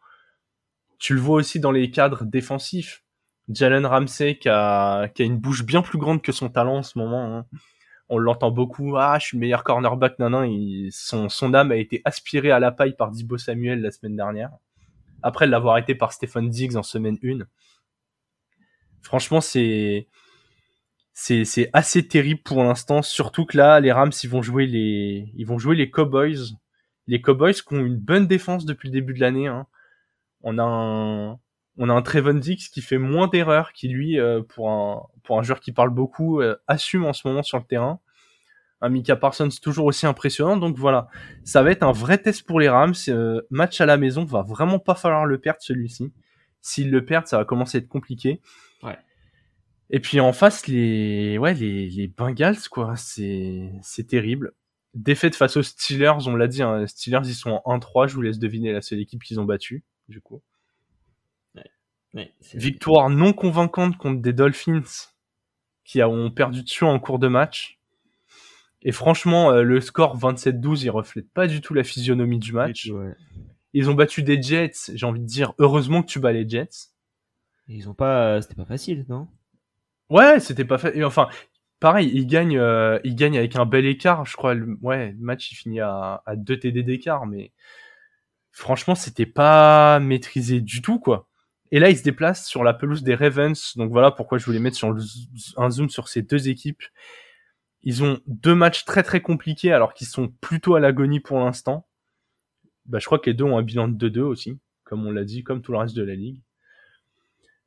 [0.99, 3.03] Tu le vois aussi dans les cadres défensifs.
[3.49, 6.83] Jalen Ramsey qui a, qui a une bouche bien plus grande que son talent en
[6.83, 7.37] ce moment.
[7.37, 7.45] hein.
[8.09, 8.97] On l'entend beaucoup.
[8.97, 10.19] Ah, je suis le meilleur cornerback.
[10.19, 13.91] Nanan, il, son, son âme a été aspirée à la paille par Dibo Samuel la
[13.91, 14.51] semaine dernière.
[15.25, 17.39] Après l'avoir été par Stephen Diggs en semaine 1.
[19.01, 20.07] Franchement, c'est,
[21.73, 23.01] assez terrible pour l'instant.
[23.01, 26.53] Surtout que là, les Rams, ils vont jouer les, ils vont jouer les Cowboys.
[27.07, 29.47] Les Cowboys qui ont une bonne défense depuis le début de l'année.
[29.47, 29.65] Hein.
[30.43, 31.39] On a un,
[31.79, 35.39] on a un Trevon Dix qui fait moins d'erreurs, qui lui, euh, pour un pour
[35.39, 37.99] un joueur qui parle beaucoup, euh, assume en ce moment sur le terrain.
[38.81, 40.57] Un Mika Parsons toujours aussi impressionnant.
[40.57, 41.07] Donc voilà,
[41.43, 42.93] ça va être un vrai test pour les Rams.
[43.07, 46.11] Euh, match à la maison, va vraiment pas falloir le perdre celui-ci.
[46.61, 48.41] S'ils le perdent, ça va commencer à être compliqué.
[48.83, 48.97] Ouais.
[49.89, 54.53] Et puis en face, les ouais les, les Bengals quoi, c'est c'est terrible.
[54.93, 58.07] Défaite face aux Steelers, on l'a dit, hein, les Steelers ils sont en 1-3.
[58.07, 60.41] Je vous laisse deviner la seule équipe qu'ils ont battue du coup.
[62.13, 65.09] Ouais, Victoire non convaincante contre des Dolphins
[65.83, 67.79] qui ont perdu dessus en cours de match.
[68.85, 72.85] Et franchement, euh, le score 27-12, il reflète pas du tout la physionomie du match.
[72.85, 73.15] Ouais.
[73.73, 76.91] Ils ont battu des Jets, j'ai envie de dire, heureusement que tu bats les Jets.
[77.67, 79.27] Ils ont pas, c'était pas facile, non?
[80.11, 81.03] Ouais, c'était pas fait.
[81.03, 81.27] Enfin,
[81.79, 84.23] pareil, il gagne, euh, il gagne avec un bel écart.
[84.25, 87.53] Je crois, le, ouais, le match il finit à, à 2 TD d'écart, mais
[88.51, 91.27] franchement, c'était pas maîtrisé du tout, quoi.
[91.71, 93.73] Et là, il se déplace sur la pelouse des Ravens.
[93.77, 94.95] Donc voilà pourquoi je voulais mettre sur
[95.57, 96.83] un zoom sur ces deux équipes.
[97.85, 101.87] Ils ont deux matchs très très compliqués alors qu'ils sont plutôt à l'agonie pour l'instant.
[102.85, 105.23] Bah, je crois que les deux ont un bilan de 2-2 aussi, comme on l'a
[105.23, 106.41] dit, comme tout le reste de la ligue.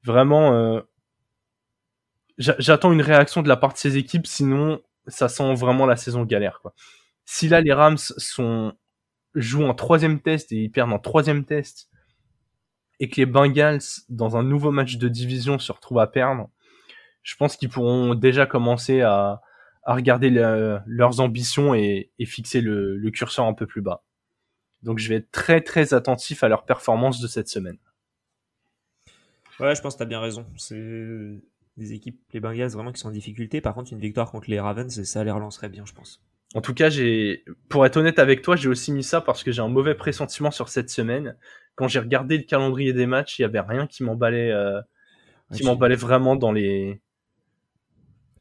[0.05, 0.81] Vraiment, euh,
[2.39, 6.25] j'attends une réaction de la part de ces équipes, sinon ça sent vraiment la saison
[6.25, 6.61] galère.
[6.62, 6.75] Quoi.
[7.25, 8.75] Si là les Rams sont
[9.35, 11.89] jouent un troisième test et ils perdent un troisième test,
[13.01, 16.49] et que les Bengals dans un nouveau match de division se retrouvent à perdre,
[17.23, 19.41] je pense qu'ils pourront déjà commencer à,
[19.89, 24.05] à regarder leurs ambitions et, et fixer le, le, curseur un peu plus bas.
[24.82, 27.78] Donc je vais être très très attentif à leur performance de cette semaine.
[29.59, 30.45] Ouais, je pense que tu as bien raison.
[30.59, 31.41] C'est
[31.78, 33.62] des équipes, les Bengals vraiment qui sont en difficulté.
[33.62, 36.22] Par contre, une victoire contre les Ravens, ça les relancerait bien, je pense.
[36.55, 39.53] En tout cas, j'ai, pour être honnête avec toi, j'ai aussi mis ça parce que
[39.53, 41.34] j'ai un mauvais pressentiment sur cette semaine.
[41.76, 44.82] Quand j'ai regardé le calendrier des matchs, il y avait rien qui m'emballait, euh,
[45.55, 47.01] qui m'emballait vraiment dans les.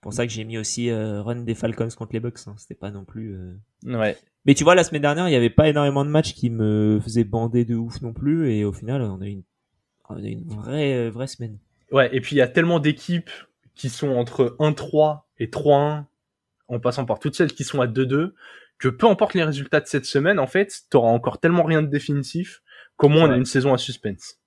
[0.07, 2.39] C'est pour ça que j'ai mis aussi euh, run des Falcons contre les Bucks.
[2.47, 2.55] Hein.
[2.57, 3.35] C'était pas non plus.
[3.35, 3.57] Euh...
[3.83, 4.15] Ouais.
[4.45, 7.01] Mais tu vois, la semaine dernière, il n'y avait pas énormément de matchs qui me
[7.03, 9.43] faisaient bander de ouf non plus, et au final, on a eu une,
[10.07, 11.59] on a une vraie, euh, vraie semaine.
[11.91, 13.29] Ouais, et puis il y a tellement d'équipes
[13.75, 16.05] qui sont entre 1-3 et 3-1,
[16.69, 18.31] en passant par toutes celles qui sont à 2-2,
[18.77, 21.87] que peu importe les résultats de cette semaine, en fait, t'auras encore tellement rien de
[21.87, 22.61] définitif,
[22.95, 24.39] comment on a une saison à suspense.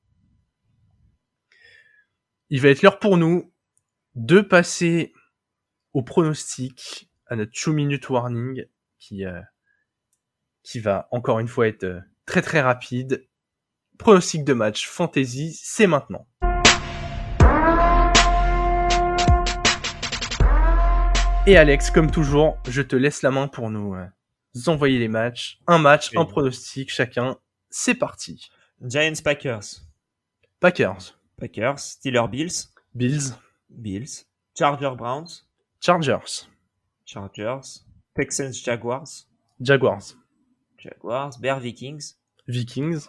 [2.48, 3.52] Il va être l'heure pour nous
[4.14, 5.12] de passer
[5.92, 8.64] au pronostic, à notre 2 minute warning,
[8.98, 9.40] qui, euh,
[10.62, 13.26] qui va encore une fois être euh, très très rapide.
[13.98, 16.26] Pronostic de match fantasy, c'est maintenant.
[21.46, 24.06] Et Alex, comme toujours, je te laisse la main pour nous euh,
[24.66, 25.58] envoyer les matchs.
[25.66, 27.36] Un match, un pronostic chacun.
[27.70, 28.50] C'est parti.
[28.82, 29.82] Giants Packers.
[30.60, 31.18] Packers.
[31.36, 31.78] Packers.
[31.78, 32.68] Steelers Bills.
[32.94, 33.34] Bills.
[33.68, 34.26] Bills.
[34.56, 35.49] Chargers Browns.
[35.80, 36.46] Chargers.
[37.06, 37.84] Chargers.
[38.14, 39.26] Texans Jaguars.
[39.60, 40.14] Jaguars.
[40.78, 41.38] Jaguars.
[41.40, 42.16] Bears Vikings.
[42.46, 43.08] Vikings.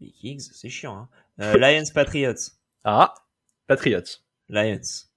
[0.00, 0.96] Vikings, c'est chiant.
[0.96, 1.08] Hein.
[1.40, 2.52] Euh, Lions Patriots.
[2.84, 3.14] Ah,
[3.66, 4.20] Patriots.
[4.48, 5.08] Lions.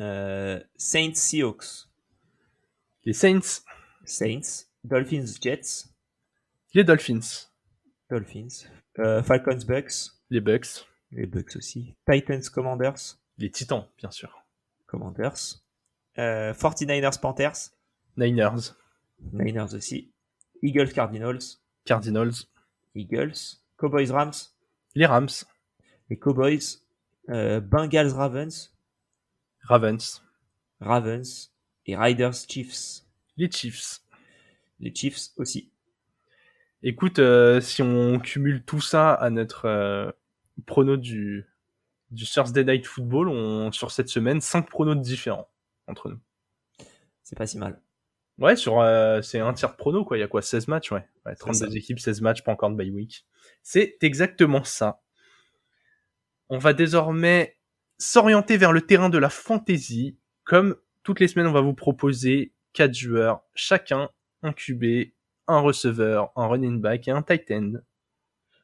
[0.00, 1.88] Euh, Saints Seahawks.
[3.04, 3.64] Les Saints.
[4.04, 4.66] Saints.
[4.84, 5.88] Dolphins Jets.
[6.74, 7.48] Les Dolphins.
[8.10, 8.66] Dolphins.
[8.98, 10.12] Euh, Falcons Bucks.
[10.30, 10.86] Les Bucks.
[11.10, 11.94] Les Bucks aussi.
[12.10, 13.18] Titans Commanders.
[13.38, 14.44] Les Titans, bien sûr.
[14.86, 15.62] Commanders.
[16.18, 17.70] Euh, 49ers Panthers.
[18.16, 18.74] Niners.
[19.32, 20.12] Niners aussi.
[20.62, 21.58] Eagles Cardinals.
[21.84, 22.46] Cardinals.
[22.94, 23.60] Eagles.
[23.78, 24.32] Cowboys Rams.
[24.94, 25.28] Les Rams.
[26.10, 26.82] Les Cowboys.
[27.30, 28.74] Euh, Bengals Ravens.
[29.62, 30.22] Ravens.
[30.80, 31.52] Ravens.
[31.86, 33.04] Et Riders Chiefs.
[33.36, 34.02] Les Chiefs.
[34.80, 35.70] Les Chiefs aussi.
[36.82, 40.10] Écoute, euh, si on cumule tout ça à notre euh,
[40.66, 41.46] prono du,
[42.10, 45.48] du Thursday Night Football, on, sur cette semaine, 5 pronos différents
[45.86, 46.20] entre nous.
[47.22, 47.80] C'est pas si mal.
[48.38, 50.16] Ouais, sur euh, c'est un tiers de prono, quoi.
[50.16, 51.06] Il y a quoi 16 matchs, ouais.
[51.26, 53.26] ouais 32 équipes, 16 matchs, pas encore de bye week.
[53.62, 55.02] C'est exactement ça.
[56.48, 57.58] On va désormais
[57.98, 60.18] s'orienter vers le terrain de la fantasy.
[60.44, 64.10] Comme toutes les semaines, on va vous proposer quatre joueurs, chacun
[64.42, 65.12] un QB,
[65.46, 67.74] un receveur, un running back et un tight end.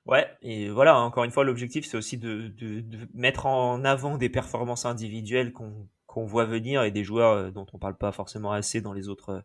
[0.07, 4.17] Ouais, et voilà, encore une fois, l'objectif, c'est aussi de, de, de, mettre en avant
[4.17, 5.87] des performances individuelles qu'on
[6.19, 9.09] qu'on voit venir et des joueurs euh, dont on parle pas forcément assez dans les
[9.09, 9.45] autres,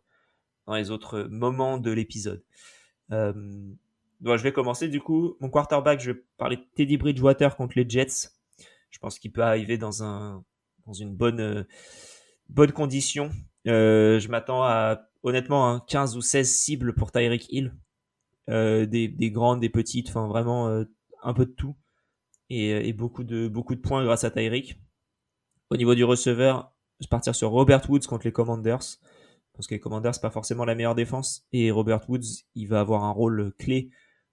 [0.66, 2.42] dans les autres moments de l'épisode.
[3.12, 3.32] Euh,
[4.20, 5.36] donc je vais commencer du coup.
[5.40, 8.30] Mon quarterback, je vais parler de Teddy Bridgewater contre les Jets.
[8.90, 10.44] Je pense qu'il peut arriver dans un
[10.86, 11.64] dans une bonne euh,
[12.48, 13.30] bonne condition.
[13.66, 17.74] Euh, je m'attends à honnêtement un 15 ou 16 cibles pour Tyreek Hill.
[18.50, 20.84] Euh, des, des grandes, des petites, enfin vraiment euh,
[21.22, 21.76] un peu de tout.
[22.50, 24.78] Et, et, beaucoup de beaucoup de points grâce à Tyreek.
[25.74, 29.00] Au niveau du receveur, je partir sur Robert Woods contre les Commanders.
[29.54, 31.48] Parce que les Commanders, c'est pas forcément la meilleure défense.
[31.52, 33.90] Et Robert Woods, il va avoir un rôle clé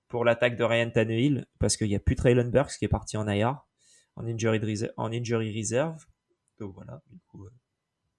[0.08, 1.48] pour l'attaque de Ryan Tannehill.
[1.58, 3.66] Parce qu'il n'y a plus Traylon Burks qui est parti en IR,
[4.18, 4.60] en injury,
[5.58, 6.06] reserve.
[6.60, 7.02] Donc voilà,
[7.34, 7.50] euh,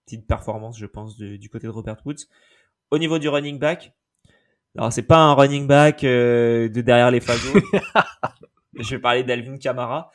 [0.04, 2.26] petite performance, je pense, du côté de Robert Woods.
[2.90, 3.92] Au niveau du running back,
[4.76, 7.60] alors c'est pas un running back euh, de derrière les fagots.
[8.78, 10.10] je vais parler d'Alvin Kamara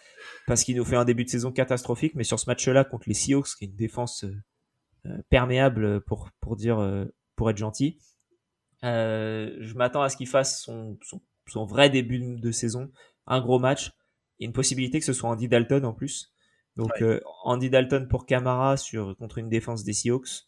[0.48, 3.14] parce qu'il nous fait un début de saison catastrophique, mais sur ce match-là contre les
[3.14, 4.24] Seahawks, qui est une défense
[5.06, 7.06] euh, perméable pour pour dire euh,
[7.36, 8.00] pour être gentil,
[8.84, 12.92] euh, je m'attends à ce qu'il fasse son, son, son vrai début de saison,
[13.26, 13.90] un gros match.
[13.90, 16.34] A une possibilité que ce soit Andy Dalton en plus.
[16.76, 17.04] Donc Ouais.
[17.08, 20.46] euh, Andy Dalton pour Kamara sur contre une défense des Seahawks.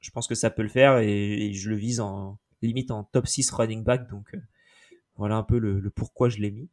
[0.00, 3.26] Je pense que ça peut le faire et, je le vise en limite en top
[3.26, 4.08] 6 running back.
[4.08, 4.34] Donc
[5.16, 6.70] voilà un peu le, pourquoi je l'ai mis.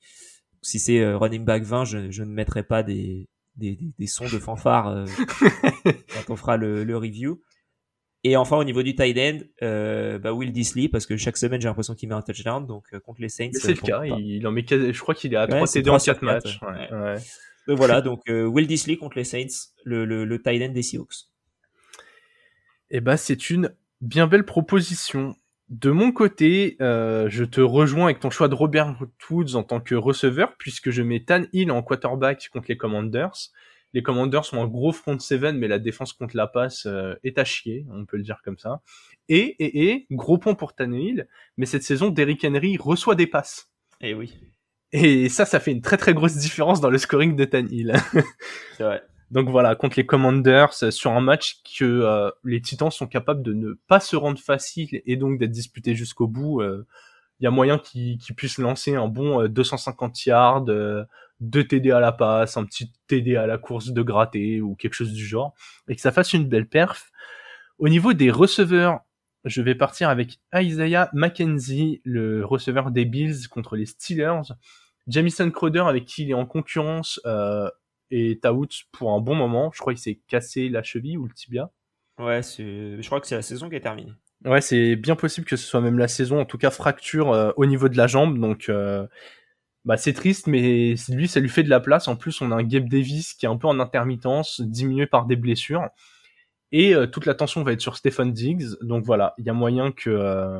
[0.62, 4.40] Si c'est running back 20, je, je, ne mettrai pas des, des, des, sons de
[4.40, 5.06] fanfare
[5.84, 7.42] quand on fera le, le review.
[8.24, 11.62] Et enfin, au niveau du tight end, euh, bah Will Disley, parce que chaque semaine,
[11.62, 12.66] j'ai l'impression qu'il met un touchdown.
[12.66, 13.52] Donc, euh, contre les Saints.
[13.54, 14.04] C'est le cas.
[14.04, 16.60] Il, en met, je crois qu'il est à 3 TD en 4 matchs.
[16.62, 17.16] Ouais.
[17.76, 21.28] voilà, donc euh, Will Disley contre les Saints, le, le, le tight end des Seahawks.
[22.90, 25.36] Eh bah, c'est une bien belle proposition.
[25.70, 28.96] De mon côté, euh, je te rejoins avec ton choix de Robert
[29.30, 33.52] Woods en tant que receveur, puisque je mets Tan Hill en quarterback contre les Commanders.
[33.94, 37.38] Les Commanders sont un gros front seven, mais la défense contre la passe euh, est
[37.38, 38.82] à chier, on peut le dire comme ça.
[39.28, 43.70] Et, et, et, gros point pour Tannehill, mais cette saison, Derrick Henry reçoit des passes.
[44.00, 44.34] Et eh oui.
[44.94, 47.94] Et ça, ça fait une très très grosse différence dans le scoring de Tannehill.
[48.78, 49.04] C'est vrai.
[49.32, 53.44] Donc voilà, contre les Commanders, euh, sur un match que euh, les Titans sont capables
[53.44, 57.52] de ne pas se rendre facile et donc d'être disputés jusqu'au bout, il y a
[57.52, 60.66] moyen qu'ils puissent lancer un bon 250 yards,
[61.40, 64.94] deux TD à la passe, un petit TD à la course de gratter ou quelque
[64.94, 65.54] chose du genre,
[65.88, 67.12] et que ça fasse une belle perf.
[67.78, 69.02] Au niveau des receveurs,
[69.46, 74.54] je vais partir avec Isaiah McKenzie, le receveur des Bills contre les Steelers.
[75.08, 77.70] Jamison Crowder avec qui il est en concurrence euh,
[78.12, 79.72] est out pour un bon moment.
[79.74, 81.72] Je crois qu'il s'est cassé la cheville ou le tibia.
[82.20, 84.14] Ouais, je crois que c'est la saison qui est terminée.
[84.46, 87.52] Ouais, c'est bien possible que ce soit même la saison, en tout cas fracture euh,
[87.58, 88.40] au niveau de la jambe.
[88.40, 89.08] Donc euh,
[89.86, 92.08] bah c'est triste, mais lui, ça lui fait de la place.
[92.08, 95.26] En plus, on a un Gabe Davis qui est un peu en intermittence, diminué par
[95.26, 95.88] des blessures.
[96.72, 98.66] Et euh, toute l'attention va être sur Stephen Diggs.
[98.82, 100.60] Donc voilà, il y a moyen que, euh,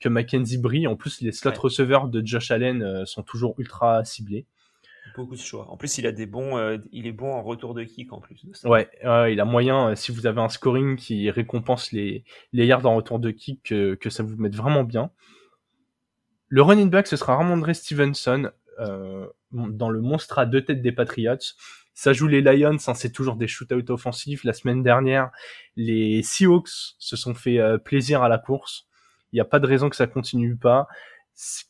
[0.00, 0.86] que Mackenzie brille.
[0.86, 4.46] En plus, les slot receveurs de Josh Allen sont toujours ultra ciblés.
[5.16, 5.70] Beaucoup de choix.
[5.70, 8.44] En plus, il a des bons, il est bon en retour de kick en plus.
[8.64, 8.88] Ouais,
[9.30, 13.18] il a moyen, si vous avez un scoring qui récompense les, les yards en retour
[13.18, 15.10] de kick, que, ça vous mette vraiment bien.
[16.48, 20.92] Le running back, ce sera Ramondre Stevenson euh, dans le monstre à deux têtes des
[20.92, 21.54] Patriots.
[21.94, 24.44] Ça joue les Lions, hein, c'est toujours des shootouts offensifs.
[24.44, 25.30] La semaine dernière,
[25.76, 28.86] les Seahawks se sont fait euh, plaisir à la course.
[29.32, 30.88] Il n'y a pas de raison que ça continue pas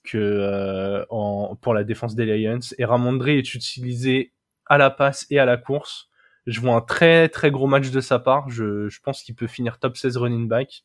[0.04, 2.60] que euh, en, pour la défense des Lions.
[2.78, 4.32] Et Ramondre est utilisé
[4.66, 6.08] à la passe et à la course.
[6.46, 8.50] Je vois un très très gros match de sa part.
[8.50, 10.84] Je, je pense qu'il peut finir top 16 running back.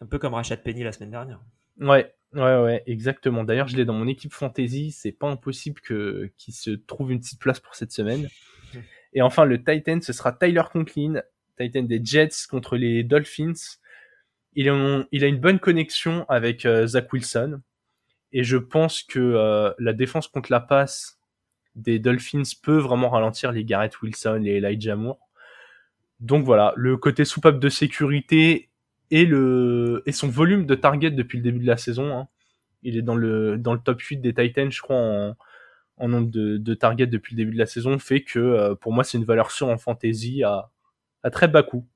[0.00, 1.40] Un peu comme Rashad Penny la semaine dernière.
[1.80, 3.42] Ouais, Ouais, ouais, exactement.
[3.42, 4.92] D'ailleurs, je l'ai dans mon équipe fantasy.
[4.92, 8.28] C'est pas impossible que qu'il se trouve une petite place pour cette semaine.
[9.12, 11.22] Et enfin, le Titan, ce sera Tyler Conklin,
[11.58, 13.78] Titan des Jets contre les Dolphins.
[14.54, 17.60] Il a, il a une bonne connexion avec euh, Zach Wilson.
[18.32, 21.18] Et je pense que euh, la défense contre la passe
[21.74, 25.18] des Dolphins peut vraiment ralentir les Garrett Wilson et Elijah Moore.
[26.20, 28.68] Donc voilà, le côté soupape de sécurité
[29.10, 32.16] et le et son volume de target depuis le début de la saison.
[32.16, 32.28] Hein.
[32.82, 34.96] Il est dans le dans le top 8 des Titans, je crois,
[35.96, 38.92] en, nombre de, de targets depuis le début de la saison, fait que euh, pour
[38.92, 40.70] moi c'est une valeur sûre en fantasy à,
[41.22, 41.86] à très bas coût.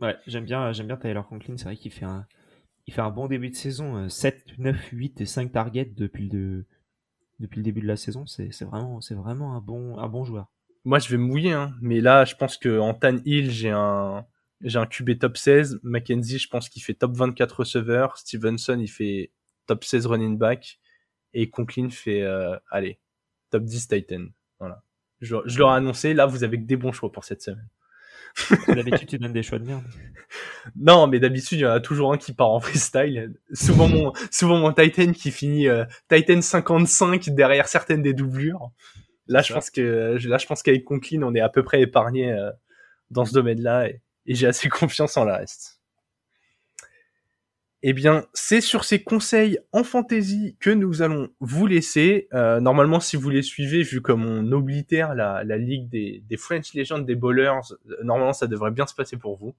[0.00, 2.26] Ouais, j'aime bien j'aime bien Tyler Conklin, c'est vrai qu'il fait un
[2.86, 6.66] il fait un bon début de saison, 7, 9, 8 et 5 targets depuis le
[7.40, 10.50] depuis le début de la saison, c'est vraiment vraiment un bon un bon joueur.
[10.84, 14.26] Moi je vais mouiller hein, mais là je pense que Tan Hill, j'ai un
[14.64, 15.80] j'ai un QB top 16.
[15.82, 18.16] Mackenzie, je pense qu'il fait top 24 receveur.
[18.18, 19.30] Stevenson, il fait
[19.66, 20.80] top 16 running back.
[21.34, 22.98] Et Conklin fait, euh, allez,
[23.50, 24.26] top 10 Titan.
[24.58, 24.82] Voilà.
[25.20, 27.68] Je, je leur ai annoncé, là, vous avez que des bons choix pour cette semaine.
[28.68, 29.84] D'habitude, tu donnes des choix de merde.
[30.76, 33.34] Non, mais d'habitude, il y en a toujours un qui part en freestyle.
[33.52, 38.70] Souvent mon, souvent mon Titan qui finit euh, Titan 55 derrière certaines des doublures.
[39.28, 42.32] Là, je pense que, là, je pense qu'avec Conklin, on est à peu près épargné
[42.32, 42.50] euh,
[43.10, 43.88] dans ce domaine-là.
[43.90, 45.80] Et, et j'ai assez confiance en la reste.
[47.86, 52.28] Eh bien, c'est sur ces conseils en fantasy que nous allons vous laisser.
[52.32, 56.36] Euh, normalement, si vous les suivez, vu comme on oblitère la, la ligue des, des,
[56.38, 57.60] French Legends, des bowlers,
[57.90, 59.54] euh, normalement, ça devrait bien se passer pour vous.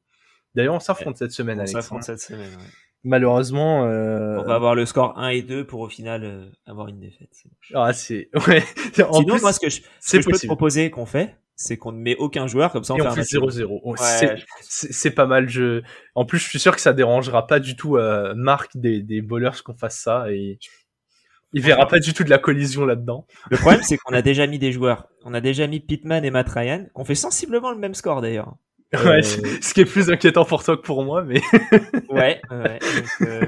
[0.56, 2.66] D'ailleurs, on s'affronte cette semaine, On s'affronte cette semaine, ouais.
[3.04, 4.38] Malheureusement, euh...
[4.40, 7.30] on va avoir le score 1 et 2 pour au final euh, avoir une défaite.
[7.76, 8.64] Ah, c'est ouais.
[9.08, 11.36] En Sinon, plus, moi, ce que je, ce que je peux te proposer qu'on fait,
[11.56, 14.40] c'est qu'on ne met aucun joueur comme ça on, fait, 0-0.
[14.62, 15.48] c'est pas mal.
[15.50, 15.82] Je...
[16.14, 19.22] En plus, je suis sûr que ça dérangera pas du tout euh, Marc des, des
[19.22, 20.60] bowlers qu'on fasse ça et
[21.54, 23.26] il verra pas du tout de la collision là-dedans.
[23.50, 25.08] Le problème, c'est qu'on a déjà mis des joueurs.
[25.24, 28.56] On a déjà mis Pittman et Matt Ryan, qu'on fait sensiblement le même score d'ailleurs.
[28.94, 29.22] Ouais, euh,
[29.62, 31.42] ce qui est plus inquiétant pour toi que pour moi, mais.
[32.10, 32.80] ouais, ouais.
[32.80, 33.46] Donc, euh...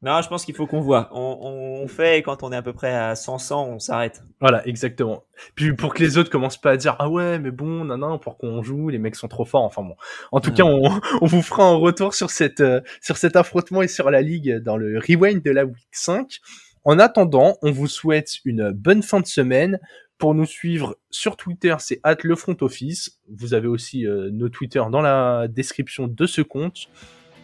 [0.00, 1.08] Non, je pense qu'il faut qu'on voit.
[1.12, 4.22] On, on, fait quand on est à peu près à 100 on s'arrête.
[4.40, 5.24] Voilà, exactement.
[5.56, 8.18] Puis pour que les autres commencent pas à dire ah ouais mais bon non non
[8.18, 9.96] pourquoi on joue les mecs sont trop forts enfin bon.
[10.30, 13.82] En tout cas on, on, vous fera un retour sur cette euh, sur cet affrontement
[13.82, 16.38] et sur la ligue dans le rewind de la week 5.
[16.84, 19.80] En attendant, on vous souhaite une bonne fin de semaine.
[20.16, 23.20] Pour nous suivre sur Twitter, c'est at le front office.
[23.28, 26.88] Vous avez aussi euh, nos Twitter dans la description de ce compte.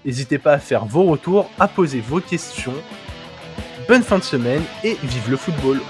[0.05, 2.75] N'hésitez pas à faire vos retours, à poser vos questions.
[3.89, 5.81] Bonne fin de semaine et vive le football